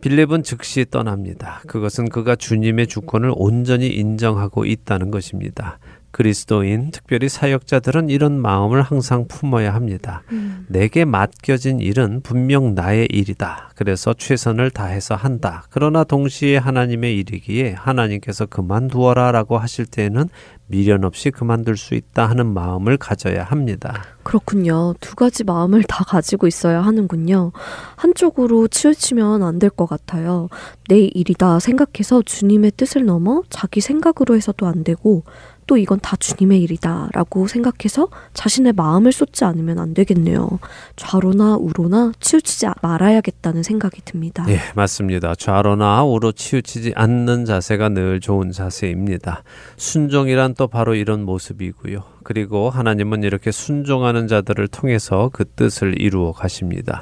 빌립은 0.00 0.42
즉시 0.42 0.86
떠납니다. 0.90 1.60
그것은 1.66 2.08
그가 2.08 2.34
주님의 2.34 2.86
주권을 2.86 3.30
온전히 3.36 3.88
인정하고 3.88 4.64
있다는 4.64 5.10
것입니다. 5.10 5.78
그리스도인, 6.12 6.90
특별히 6.92 7.28
사역자들은 7.28 8.08
이런 8.10 8.40
마음을 8.40 8.82
항상 8.82 9.26
품어야 9.26 9.74
합니다. 9.74 10.22
음, 10.30 10.66
내게 10.68 11.04
맡겨진 11.04 11.80
일은 11.80 12.20
분명 12.22 12.74
나의 12.74 13.06
일이다. 13.10 13.70
그래서 13.74 14.14
최선을 14.14 14.70
다해서 14.70 15.14
한다. 15.16 15.64
그러나 15.70 16.04
동시에 16.04 16.58
하나님의 16.58 17.18
일이기에 17.18 17.72
하나님께서 17.72 18.46
그만두어라 18.46 19.32
라고 19.32 19.58
하실 19.58 19.86
때에는 19.86 20.28
미련 20.68 21.04
없이 21.04 21.30
그만둘 21.30 21.76
수 21.76 21.94
있다 21.94 22.26
하는 22.26 22.46
마음을 22.46 22.96
가져야 22.96 23.44
합니다. 23.44 24.04
그렇군요. 24.22 24.94
두 25.00 25.16
가지 25.16 25.44
마음을 25.44 25.82
다 25.82 26.04
가지고 26.04 26.46
있어야 26.46 26.80
하는군요. 26.82 27.52
한쪽으로 27.96 28.68
치우치면 28.68 29.42
안 29.42 29.58
될 29.58 29.70
것 29.70 29.86
같아요. 29.86 30.48
내 30.88 30.98
일이다 31.00 31.58
생각해서 31.60 32.22
주님의 32.22 32.72
뜻을 32.76 33.04
넘어 33.04 33.42
자기 33.50 33.80
생각으로 33.80 34.34
해서도 34.36 34.66
안 34.66 34.82
되고 34.84 35.24
또 35.72 35.78
이건 35.78 36.00
다 36.00 36.16
주님의 36.16 36.60
일이다 36.60 37.08
라고 37.14 37.46
생각해서 37.46 38.08
자신의 38.34 38.74
마음을 38.74 39.10
쏟지 39.10 39.46
않으면 39.46 39.78
안 39.78 39.94
되겠네요. 39.94 40.58
좌로나 40.96 41.56
우로나 41.56 42.12
치우치지 42.20 42.66
말아야겠다는 42.82 43.62
생각이 43.62 44.02
듭니다. 44.04 44.44
예, 44.50 44.58
맞습니다. 44.74 45.34
좌로나 45.34 46.04
우로 46.04 46.32
치우치지 46.32 46.92
않는 46.94 47.46
자세가 47.46 47.88
늘 47.88 48.20
좋은 48.20 48.52
자세입니다. 48.52 49.44
순종이란 49.78 50.56
또 50.56 50.66
바로 50.66 50.94
이런 50.94 51.24
모습이고요. 51.24 52.04
그리고 52.22 52.68
하나님은 52.68 53.22
이렇게 53.22 53.50
순종하는 53.50 54.28
자들을 54.28 54.68
통해서 54.68 55.30
그 55.32 55.46
뜻을 55.46 56.02
이루어 56.02 56.32
가십니다. 56.32 57.00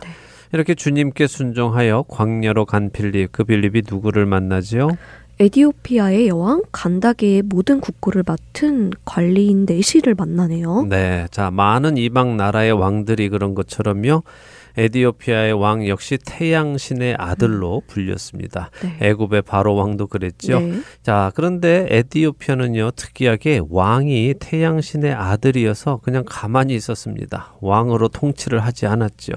이렇게 0.53 0.75
주님께 0.75 1.27
순종하여 1.27 2.05
광야로 2.09 2.66
간 2.66 2.91
빌립, 2.91 3.31
그 3.31 3.45
빌립이 3.45 3.83
누구를 3.89 4.27
만나지요? 4.27 4.91
에디오피아의 5.41 6.28
여왕 6.28 6.64
간다게의 6.70 7.45
모든 7.47 7.80
국고를 7.80 8.22
맡은 8.26 8.91
관리인 9.07 9.64
네시를 9.66 10.14
만나네요. 10.14 10.82
네, 10.82 11.26
자 11.30 11.51
많은 11.51 11.97
이방 11.97 12.36
나라의 12.36 12.72
왕들이 12.72 13.30
그런 13.30 13.55
것처럼요. 13.55 14.22
에디오피아의 14.76 15.55
왕 15.55 15.88
역시 15.88 16.18
태양 16.22 16.76
신의 16.76 17.16
아들로 17.18 17.80
불렸습니다. 17.86 18.70
네. 18.82 18.99
애굽의 19.01 19.43
바로 19.43 19.74
왕도 19.74 20.09
그랬죠. 20.09 20.61
네. 20.61 20.80
자, 21.03 21.32
그런데 21.34 21.86
에디오피아는요, 21.88 22.93
특이하게 22.93 23.62
왕이 23.68 24.34
태양 24.38 24.80
신의 24.80 25.12
아들이어서 25.12 26.01
그냥 26.05 26.22
가만히 26.26 26.74
있었습니다. 26.74 27.55
왕으로 27.61 28.09
통치를 28.09 28.61
하지 28.61 28.86
않았죠. 28.86 29.32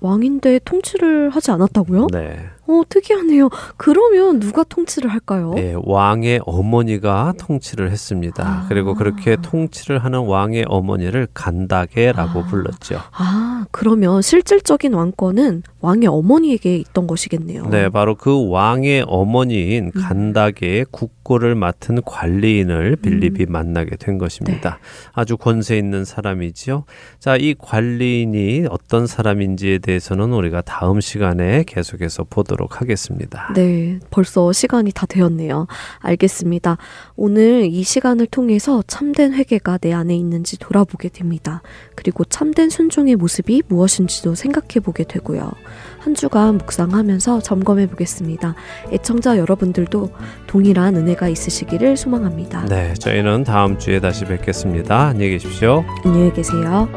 왕인데 0.00 0.60
통치를 0.64 1.30
하지 1.30 1.50
않았다고요? 1.50 2.06
네. 2.12 2.46
어, 2.68 2.82
특이하네요. 2.86 3.48
그러면 3.78 4.40
누가 4.40 4.62
통치를 4.62 5.10
할까요? 5.10 5.52
네, 5.54 5.74
왕의 5.82 6.40
어머니가 6.44 7.32
통치를 7.38 7.90
했습니다. 7.90 8.46
아. 8.46 8.66
그리고 8.68 8.94
그렇게 8.94 9.36
통치를 9.40 10.04
하는 10.04 10.26
왕의 10.26 10.66
어머니를 10.68 11.28
간다게라고 11.32 12.40
아. 12.40 12.46
불렀죠. 12.46 13.00
아, 13.12 13.64
그러면 13.70 14.20
실질적인 14.20 14.92
왕권은 14.92 15.62
왕의 15.80 16.08
어머니에게 16.08 16.76
있던 16.76 17.06
것이겠네요. 17.06 17.68
네, 17.70 17.88
바로 17.88 18.14
그 18.16 18.48
왕의 18.50 19.04
어머니인 19.06 19.92
음. 19.94 20.02
간다게의 20.02 20.86
국고를 20.90 21.54
맡은 21.54 22.02
관리인을 22.04 22.96
빌립이 22.96 23.46
만나게 23.48 23.96
된 23.96 24.18
것입니다. 24.18 24.78
아주 25.12 25.38
권세 25.38 25.78
있는 25.78 26.04
사람이지요. 26.04 26.84
자, 27.18 27.36
이 27.36 27.54
관리인이 27.58 28.66
어떤 28.70 29.06
사람인지에 29.06 29.78
대해서는 29.78 30.32
우리가 30.32 30.60
다음 30.62 31.00
시간에 31.00 31.64
계속해서 31.66 32.24
보도록 32.28 32.57
하겠습니다. 32.66 33.52
네, 33.54 33.98
벌써 34.10 34.52
시간이 34.52 34.92
다 34.92 35.06
되었네요. 35.06 35.66
알겠습니다. 36.00 36.76
오늘 37.16 37.66
이 37.66 37.82
시간을 37.82 38.26
통해서 38.26 38.82
참된 38.86 39.32
회개가 39.34 39.78
내 39.78 39.92
안에 39.92 40.16
있는지 40.16 40.58
돌아보게 40.58 41.08
됩니다. 41.08 41.62
그리고 41.94 42.24
참된 42.24 42.70
순종의 42.70 43.16
모습이 43.16 43.62
무엇인지도 43.68 44.34
생각해 44.34 44.80
보게 44.82 45.04
되고요. 45.04 45.52
한 46.00 46.14
주간 46.14 46.58
묵상하면서 46.58 47.40
점검해 47.40 47.88
보겠습니다. 47.88 48.54
애청자 48.92 49.38
여러분들도 49.38 50.10
동일한 50.46 50.96
은혜가 50.96 51.28
있으시기를 51.28 51.96
소망합니다. 51.96 52.66
네, 52.66 52.94
저희는 52.94 53.44
다음 53.44 53.78
주에 53.78 54.00
다시 54.00 54.24
뵙겠습니다. 54.24 55.08
안녕히 55.08 55.30
계십시오. 55.32 55.84
안녕히 56.04 56.32
계세요. 56.32 56.88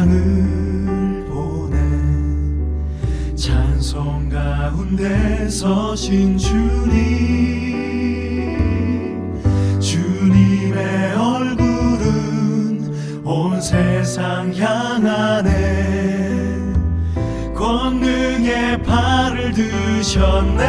영광을 0.00 1.26
보네 1.28 1.76
찬송 3.36 4.30
가운데 4.30 5.46
서신 5.48 6.38
주님 6.38 6.90
주님의 9.78 11.14
얼굴은 11.16 13.20
온 13.24 13.60
세상 13.60 14.54
향하네. 14.54 15.50
권능의 17.54 18.82
팔을 18.82 19.52
드셨네. 19.52 20.64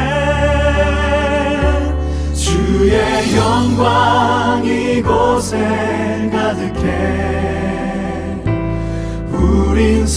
주의 2.34 3.00
영광 3.38 4.66
이곳에 4.66 6.11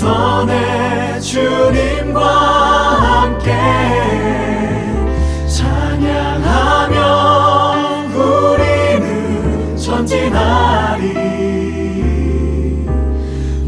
선의 0.04 1.18
주님과 1.22 2.20
함께 2.20 3.50
찬양하며 5.48 6.98
우리는 8.14 9.74
전진하리. 9.78 11.14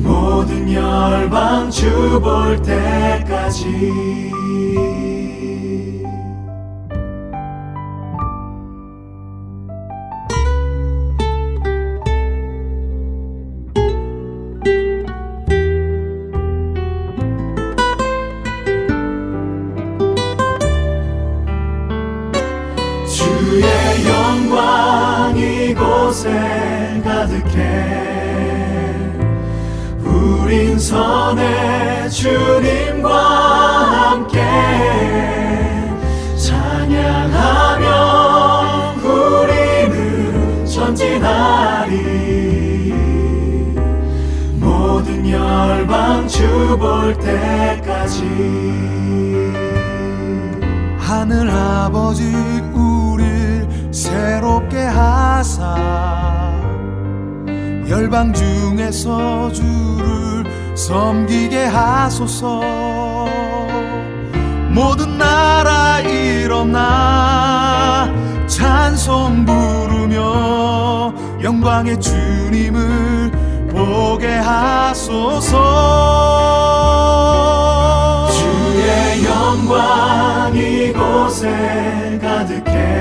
모든 0.03 0.71
열방 0.71 1.71
주 1.71 2.21
볼 2.21 2.61
때까지 2.61 4.26
열방 58.17 58.33
중에서 58.33 59.53
주를 59.53 60.45
섬기게 60.75 61.67
하소서. 61.67 62.63
모든 64.71 65.19
나라 65.19 66.01
일어나 66.01 66.91
찬송 68.47 69.45
부르며 69.45 71.13
영광의 71.43 72.01
주님을 72.01 73.33
보게 73.69 74.29
하소서. 74.29 75.59
주의 78.31 79.27
영광 79.27 80.57
이곳에 80.57 82.19
가득해. 82.23 82.97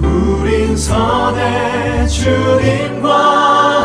우린 0.00 0.74
선의 0.74 1.75
주님과 2.16 3.75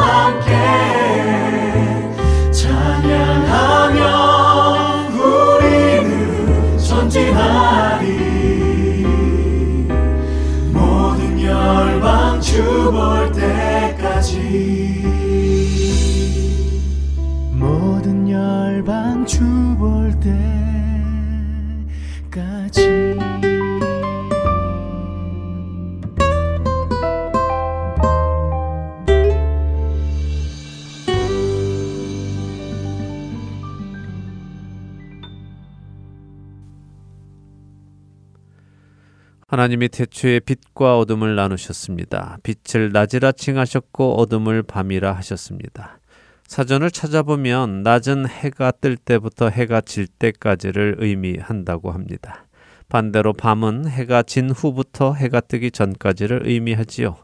하나님이 39.52 39.90
태초에 39.90 40.40
빛과 40.40 40.98
어둠을 40.98 41.36
나누셨습니다. 41.36 42.38
빛을 42.42 42.94
낮이라 42.94 43.34
칭하셨고 43.34 44.14
어둠을 44.14 44.64
밤이라 44.64 45.12
하셨습니다. 45.12 46.00
사전을 46.48 46.90
찾아보면 46.90 47.84
낮은 47.84 48.30
해가 48.30 48.72
뜰 48.72 48.96
때부터 48.96 49.50
해가 49.50 49.82
질 49.82 50.08
때까지를 50.08 50.96
의미한다고 51.00 51.92
합니다. 51.92 52.46
반대로 52.88 53.34
밤은 53.34 53.90
해가 53.90 54.24
진 54.24 54.52
후부터 54.52 55.16
해가 55.16 55.42
뜨기 55.42 55.70
전까지를 55.70 56.44
의미하지요. 56.46 57.18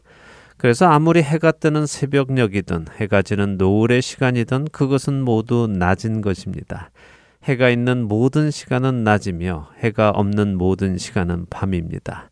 그래서 0.58 0.84
아무리 0.84 1.22
해가 1.22 1.52
뜨는 1.52 1.86
새벽녘이든 1.86 2.88
해가 3.00 3.22
지는 3.22 3.56
노을의 3.56 4.02
시간이든 4.02 4.66
그것은 4.70 5.22
모두 5.22 5.66
낮인 5.66 6.20
것입니다. 6.20 6.90
해가 7.48 7.70
있는 7.70 8.06
모든 8.06 8.50
시간은 8.50 9.04
낮이며 9.04 9.70
해가 9.78 10.10
없는 10.10 10.58
모든 10.58 10.98
시간은 10.98 11.46
밤입니다. 11.48 12.30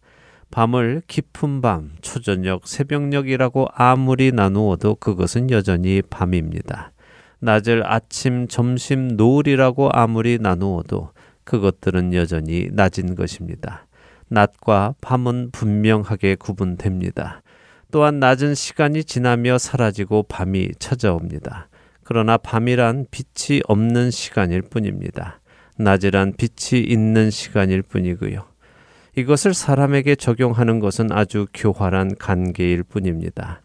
밤을 0.50 1.00
깊은 1.06 1.62
밤, 1.62 1.92
초저녁, 2.02 2.68
새벽녘이라고 2.68 3.68
아무리 3.72 4.30
나누어도 4.30 4.96
그것은 4.96 5.50
여전히 5.50 6.02
밤입니다. 6.02 6.92
낮을 7.38 7.82
아침, 7.90 8.46
점심, 8.46 9.16
노을이라고 9.16 9.88
아무리 9.90 10.38
나누어도 10.38 11.12
그것들은 11.44 12.12
여전히 12.12 12.68
낮인 12.70 13.14
것입니다. 13.14 13.86
낮과 14.28 14.96
밤은 15.00 15.50
분명하게 15.50 16.34
구분됩니다. 16.34 17.40
또한 17.90 18.20
낮은 18.20 18.54
시간이 18.54 19.04
지나며 19.04 19.56
사라지고 19.56 20.24
밤이 20.24 20.72
찾아옵니다. 20.78 21.68
그러나 22.08 22.36
밤이란 22.36 23.06
빛이 23.10 23.62
없는 23.66 24.12
시간일 24.12 24.62
뿐입니다. 24.62 25.40
낮이란 25.76 26.34
빛이 26.36 26.80
있는 26.80 27.30
시간일 27.30 27.82
뿐이고요. 27.82 28.44
이것을 29.16 29.54
사람에게 29.54 30.14
적용하는 30.14 30.78
것은 30.78 31.10
아주 31.10 31.48
교활한 31.52 32.14
관계일 32.16 32.84
뿐입니다. 32.84 33.60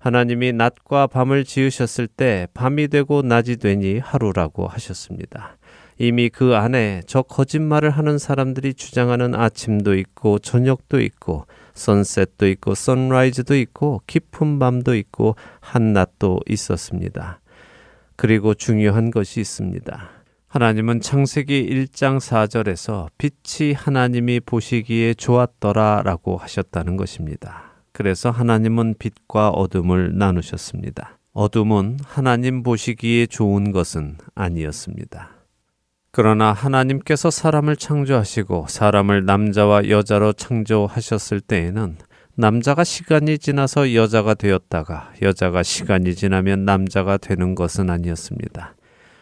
하나님이 0.00 0.52
낮과 0.52 1.06
밤을 1.06 1.44
지으셨을 1.44 2.08
때 2.08 2.48
밤이 2.54 2.88
되고 2.88 3.22
낮이 3.22 3.56
되니 3.56 4.00
하루라고 4.00 4.66
하셨습니다. 4.66 5.56
이미 5.96 6.28
그 6.28 6.56
안에 6.56 7.02
저 7.06 7.22
거짓말을 7.22 7.90
하는 7.90 8.18
사람들이 8.18 8.74
주장하는 8.74 9.36
아침도 9.36 9.94
있고 9.94 10.40
저녁도 10.40 11.00
있고 11.02 11.46
선셋도 11.74 12.48
있고 12.48 12.74
선라이즈도 12.74 13.54
있고 13.54 14.02
깊은 14.08 14.58
밤도 14.58 14.96
있고 14.96 15.36
한낮도 15.60 16.40
있었습니다. 16.48 17.40
그리고 18.16 18.54
중요한 18.54 19.10
것이 19.10 19.40
있습니다. 19.40 20.10
하나님은 20.48 21.00
창세기 21.00 21.68
1장 21.68 22.18
4절에서 22.18 23.08
빛이 23.18 23.74
하나님이 23.74 24.40
보시기에 24.40 25.14
좋았더라 25.14 26.02
라고 26.02 26.36
하셨다는 26.38 26.96
것입니다. 26.96 27.74
그래서 27.92 28.30
하나님은 28.30 28.94
빛과 28.98 29.50
어둠을 29.50 30.16
나누셨습니다. 30.16 31.18
어둠은 31.32 31.98
하나님 32.04 32.62
보시기에 32.62 33.26
좋은 33.26 33.72
것은 33.72 34.16
아니었습니다. 34.34 35.30
그러나 36.10 36.54
하나님께서 36.54 37.30
사람을 37.30 37.76
창조하시고 37.76 38.66
사람을 38.70 39.26
남자와 39.26 39.90
여자로 39.90 40.32
창조하셨을 40.32 41.42
때에는 41.42 41.98
남자가 42.38 42.84
시간이 42.84 43.38
지나서 43.38 43.94
여자가 43.94 44.34
되었다가 44.34 45.10
여자가 45.22 45.62
시간이 45.62 46.14
지나면 46.14 46.66
남자가 46.66 47.16
되는 47.16 47.54
것은 47.54 47.88
아니었습니다. 47.88 48.74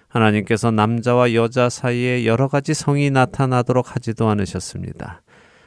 하나님께서 0.09 0.73
남자와 0.73 1.33
여자 1.35 1.69
사이에 1.69 2.27
여러 2.27 2.49
가지 2.49 2.75
성이 2.75 3.11
나타나도록 3.13 3.95
하지도 3.95 4.29
않으셨습니다. 4.29 5.23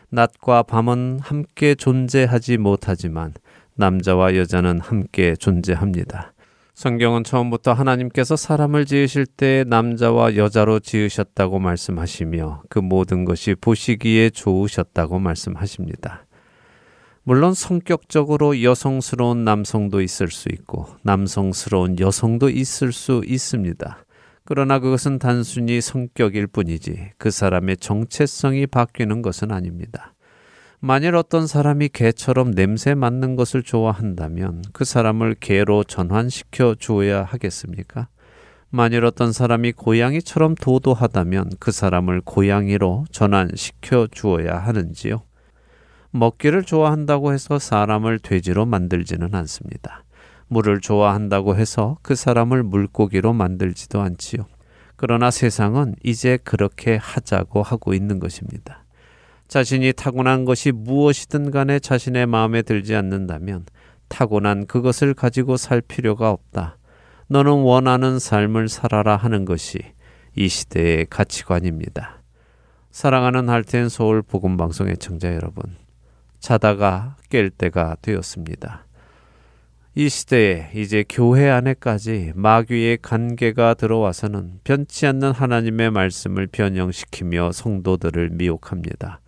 낮과 0.09 0.63
밤은 0.63 1.19
함께 1.21 1.73
존재하지 1.73 2.57
못하지만 2.57 3.33
남자와 3.75 4.35
여자는 4.35 4.81
함께 4.81 5.33
존재합니다. 5.37 6.33
성경은 6.73 7.23
처음부터 7.23 7.71
하나님께서 7.71 8.35
사람을 8.35 8.85
지으실 8.85 9.25
때 9.25 9.63
남자와 9.67 10.35
여자로 10.35 10.79
지으셨다고 10.79 11.59
말씀하시며 11.59 12.63
그 12.69 12.79
모든 12.79 13.23
것이 13.23 13.55
보시기에 13.55 14.31
좋으셨다고 14.31 15.19
말씀하십니다. 15.19 16.26
물론 17.27 17.53
성격적으로 17.53 18.63
여성스러운 18.63 19.43
남성도 19.43 19.99
있을 19.99 20.29
수 20.29 20.47
있고 20.47 20.87
남성스러운 21.03 21.99
여성도 21.99 22.49
있을 22.49 22.93
수 22.93 23.21
있습니다. 23.25 24.05
그러나 24.45 24.79
그것은 24.79 25.19
단순히 25.19 25.81
성격일 25.81 26.47
뿐이지 26.47 27.11
그 27.17 27.29
사람의 27.29 27.77
정체성이 27.77 28.65
바뀌는 28.67 29.21
것은 29.21 29.51
아닙니다. 29.51 30.13
만일 30.79 31.17
어떤 31.17 31.47
사람이 31.47 31.89
개처럼 31.89 32.51
냄새 32.51 32.95
맡는 32.95 33.35
것을 33.35 33.61
좋아한다면 33.61 34.63
그 34.71 34.85
사람을 34.85 35.35
개로 35.41 35.83
전환시켜 35.83 36.75
주어야 36.79 37.25
하겠습니까? 37.25 38.07
만일 38.69 39.03
어떤 39.03 39.33
사람이 39.33 39.73
고양이처럼 39.73 40.55
도도하다면 40.55 41.49
그 41.59 41.73
사람을 41.73 42.21
고양이로 42.21 43.07
전환시켜 43.11 44.07
주어야 44.13 44.59
하는지요? 44.59 45.26
먹기를 46.17 46.63
좋아한다고 46.63 47.33
해서 47.33 47.59
사람을 47.59 48.19
돼지로 48.19 48.65
만들지는 48.65 49.33
않습니다. 49.33 50.03
물을 50.47 50.79
좋아한다고 50.79 51.55
해서 51.55 51.97
그 52.01 52.15
사람을 52.15 52.63
물고기로 52.63 53.33
만들지도 53.33 54.01
않지요. 54.01 54.45
그러나 54.95 55.29
세상은 55.29 55.95
이제 56.03 56.37
그렇게 56.43 56.95
하자고 56.95 57.61
하고 57.61 57.93
있는 57.93 58.19
것입니다. 58.19 58.83
자신이 59.47 59.93
타고난 59.93 60.43
것이 60.43 60.71
무엇이든 60.71 61.51
간에 61.51 61.79
자신의 61.79 62.25
마음에 62.25 62.61
들지 62.61 62.95
않는다면 62.95 63.65
타고난 64.07 64.65
그것을 64.65 65.13
가지고 65.13 65.55
살 65.57 65.81
필요가 65.81 66.31
없다. 66.31 66.77
너는 67.27 67.51
원하는 67.51 68.19
삶을 68.19 68.69
살아라 68.69 69.15
하는 69.15 69.45
것이 69.45 69.79
이 70.35 70.47
시대의 70.47 71.07
가치관입니다. 71.09 72.21
사랑하는 72.91 73.49
할텐 73.49 73.89
서울 73.89 74.21
복음 74.21 74.57
방송의 74.57 74.97
청자 74.97 75.33
여러분, 75.33 75.63
자다가 76.47 77.17
깰 77.29 77.51
때가 77.57 77.97
되었습니다. 78.01 78.85
이 79.95 80.07
시대에 80.07 80.71
이제 80.75 81.03
교회 81.09 81.49
안에까지 81.49 82.31
마귀의 82.35 82.99
관계가 83.01 83.73
들어와서는 83.73 84.61
변치 84.63 85.05
않는 85.07 85.33
하나님의 85.33 85.91
말씀을 85.91 86.47
변형시키며 86.47 87.51
성도들을 87.51 88.29
미혹합니다. 88.29 89.19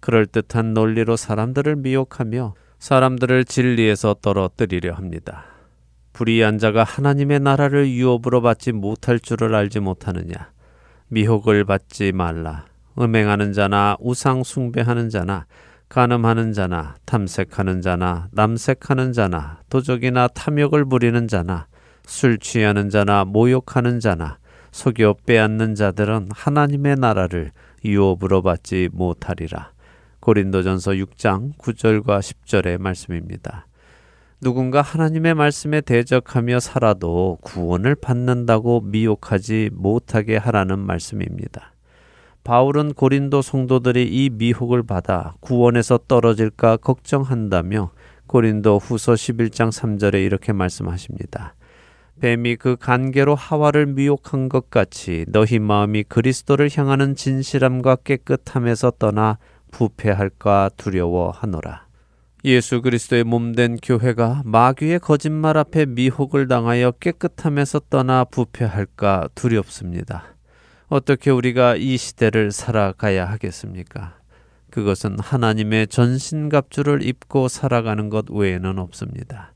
그럴듯한 0.00 0.74
논리로 0.74 1.14
사람들을 1.14 1.76
미혹하며 1.76 2.54
사람들을 2.80 3.44
진리에서 3.44 4.16
떨어뜨리려 4.20 4.92
합니다. 4.94 5.44
불의한 6.14 6.58
자가 6.58 6.82
하나님의 6.82 7.38
나라를 7.38 7.88
유업으로 7.90 8.42
받지 8.42 8.72
못할 8.72 9.20
줄을 9.20 9.54
알지 9.54 9.78
못하느냐. 9.78 10.50
미혹을 11.10 11.64
받지 11.64 12.10
말라. 12.10 12.64
음행하는 12.98 13.52
자나 13.52 13.96
우상 14.00 14.42
숭배하는 14.42 15.10
자나 15.10 15.46
간음하는 15.88 16.52
자나 16.52 16.96
탐색하는 17.04 17.80
자나 17.80 18.28
남색하는 18.32 19.12
자나 19.12 19.60
도적이나 19.70 20.28
탐욕을 20.28 20.84
부리는 20.84 21.28
자나 21.28 21.66
술 22.04 22.38
취하는 22.38 22.90
자나 22.90 23.24
모욕하는 23.24 24.00
자나 24.00 24.38
속여 24.72 25.16
빼앗는 25.24 25.74
자들은 25.74 26.28
하나님의 26.34 26.96
나라를 26.96 27.50
유업으로 27.84 28.42
받지 28.42 28.88
못하리라. 28.92 29.72
고린도전서 30.20 30.92
6장 30.92 31.56
9절과 31.56 32.18
10절의 32.18 32.78
말씀입니다. 32.78 33.66
누군가 34.40 34.82
하나님의 34.82 35.34
말씀에 35.34 35.80
대적하며 35.80 36.60
살아도 36.60 37.38
구원을 37.42 37.94
받는다고 37.94 38.82
미혹하지 38.82 39.70
못하게 39.72 40.36
하라는 40.36 40.78
말씀입니다. 40.78 41.75
바울은 42.46 42.92
고린도 42.92 43.42
성도들이 43.42 44.04
이 44.04 44.30
미혹을 44.30 44.84
받아 44.84 45.34
구원에서 45.40 45.98
떨어질까 46.06 46.76
걱정한다며 46.76 47.90
고린도 48.28 48.78
후서 48.78 49.14
11장 49.14 49.72
3절에 49.72 50.24
이렇게 50.24 50.52
말씀하십니다. 50.52 51.56
뱀이 52.20 52.54
그 52.54 52.76
간계로 52.76 53.34
하와를 53.34 53.86
미혹한 53.86 54.48
것 54.48 54.70
같이 54.70 55.24
너희 55.26 55.58
마음이 55.58 56.04
그리스도를 56.04 56.70
향하는 56.72 57.16
진실함과 57.16 57.96
깨끗함에서 57.96 58.92
떠나 58.92 59.38
부패할까 59.72 60.70
두려워하노라. 60.76 61.84
예수 62.44 62.80
그리스도의 62.80 63.24
몸된 63.24 63.78
교회가 63.82 64.42
마귀의 64.44 65.00
거짓말 65.00 65.56
앞에 65.56 65.86
미혹을 65.86 66.46
당하여 66.46 66.92
깨끗함에서 66.92 67.80
떠나 67.90 68.22
부패할까 68.22 69.30
두렵습니다. 69.34 70.35
어떻게 70.88 71.30
우리가 71.30 71.74
이 71.74 71.96
시대를 71.96 72.52
살아가야 72.52 73.28
하겠습니까? 73.28 74.18
그것은 74.70 75.18
하나님의 75.18 75.88
전신갑주를 75.88 77.02
입고 77.02 77.48
살아가는 77.48 78.08
것 78.08 78.30
외에는 78.30 78.78
없습니다. 78.78 79.52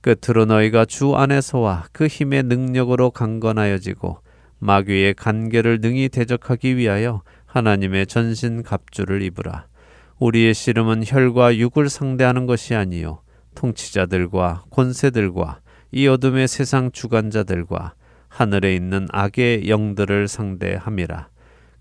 끝으로 0.00 0.46
너희가 0.46 0.84
주 0.84 1.14
안에서와 1.14 1.86
그 1.92 2.08
힘의 2.08 2.42
능력으로 2.44 3.12
강건하여지고 3.12 4.18
마귀의 4.58 5.14
간계를 5.14 5.80
능히 5.80 6.08
대적하기 6.08 6.76
위하여 6.76 7.22
하나님의 7.46 8.08
전신 8.08 8.64
갑주를 8.64 9.22
입으라. 9.22 9.66
우리의 10.18 10.54
씨름은 10.54 11.04
혈과 11.06 11.56
육을 11.56 11.88
상대하는 11.88 12.46
것이 12.46 12.74
아니요 12.74 13.20
통치자들과 13.54 14.64
권세들과 14.70 15.60
이 15.92 16.08
어둠의 16.08 16.48
세상 16.48 16.90
주관자들과 16.90 17.94
하늘에 18.34 18.74
있는 18.74 19.06
악의 19.12 19.68
영들을 19.68 20.26
상대함이라. 20.26 21.28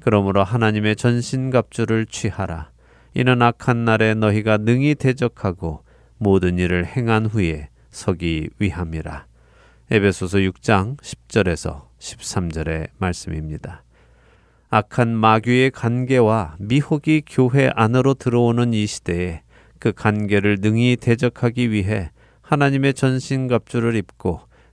그러므로 0.02 0.44
하나님의 0.44 0.96
전신갑주를 0.96 2.06
취하라. 2.06 2.70
이는 3.16 3.42
악한 3.42 3.86
날에 3.86 4.14
너희가 4.14 4.58
능히 4.58 4.94
대적하고 4.94 5.84
모든 6.20 6.60
일을 6.60 6.86
행한 6.86 7.26
후에 7.26 7.70
서기 7.90 8.50
위함이라. 8.60 9.26
에베소서 9.90 10.38
6장 10.40 10.98
10절에서 10.98 11.86
13절의 11.98 12.90
말씀입니다. 13.00 13.84
악한 14.70 15.10
마귀의 15.10 15.72
관계와 15.72 16.58
미혹이 16.60 17.24
교회 17.26 17.72
안으로 17.74 18.14
들어오는 18.14 18.76
이 18.76 18.86
시대에 18.86 19.42
그 19.80 19.92
관계를 19.92 20.58
능히 20.62 20.98
대적하기 20.98 21.72
위해 21.72 22.12
하나님의 22.42 22.94
전신갑주를 22.94 23.96
입고 23.96 24.53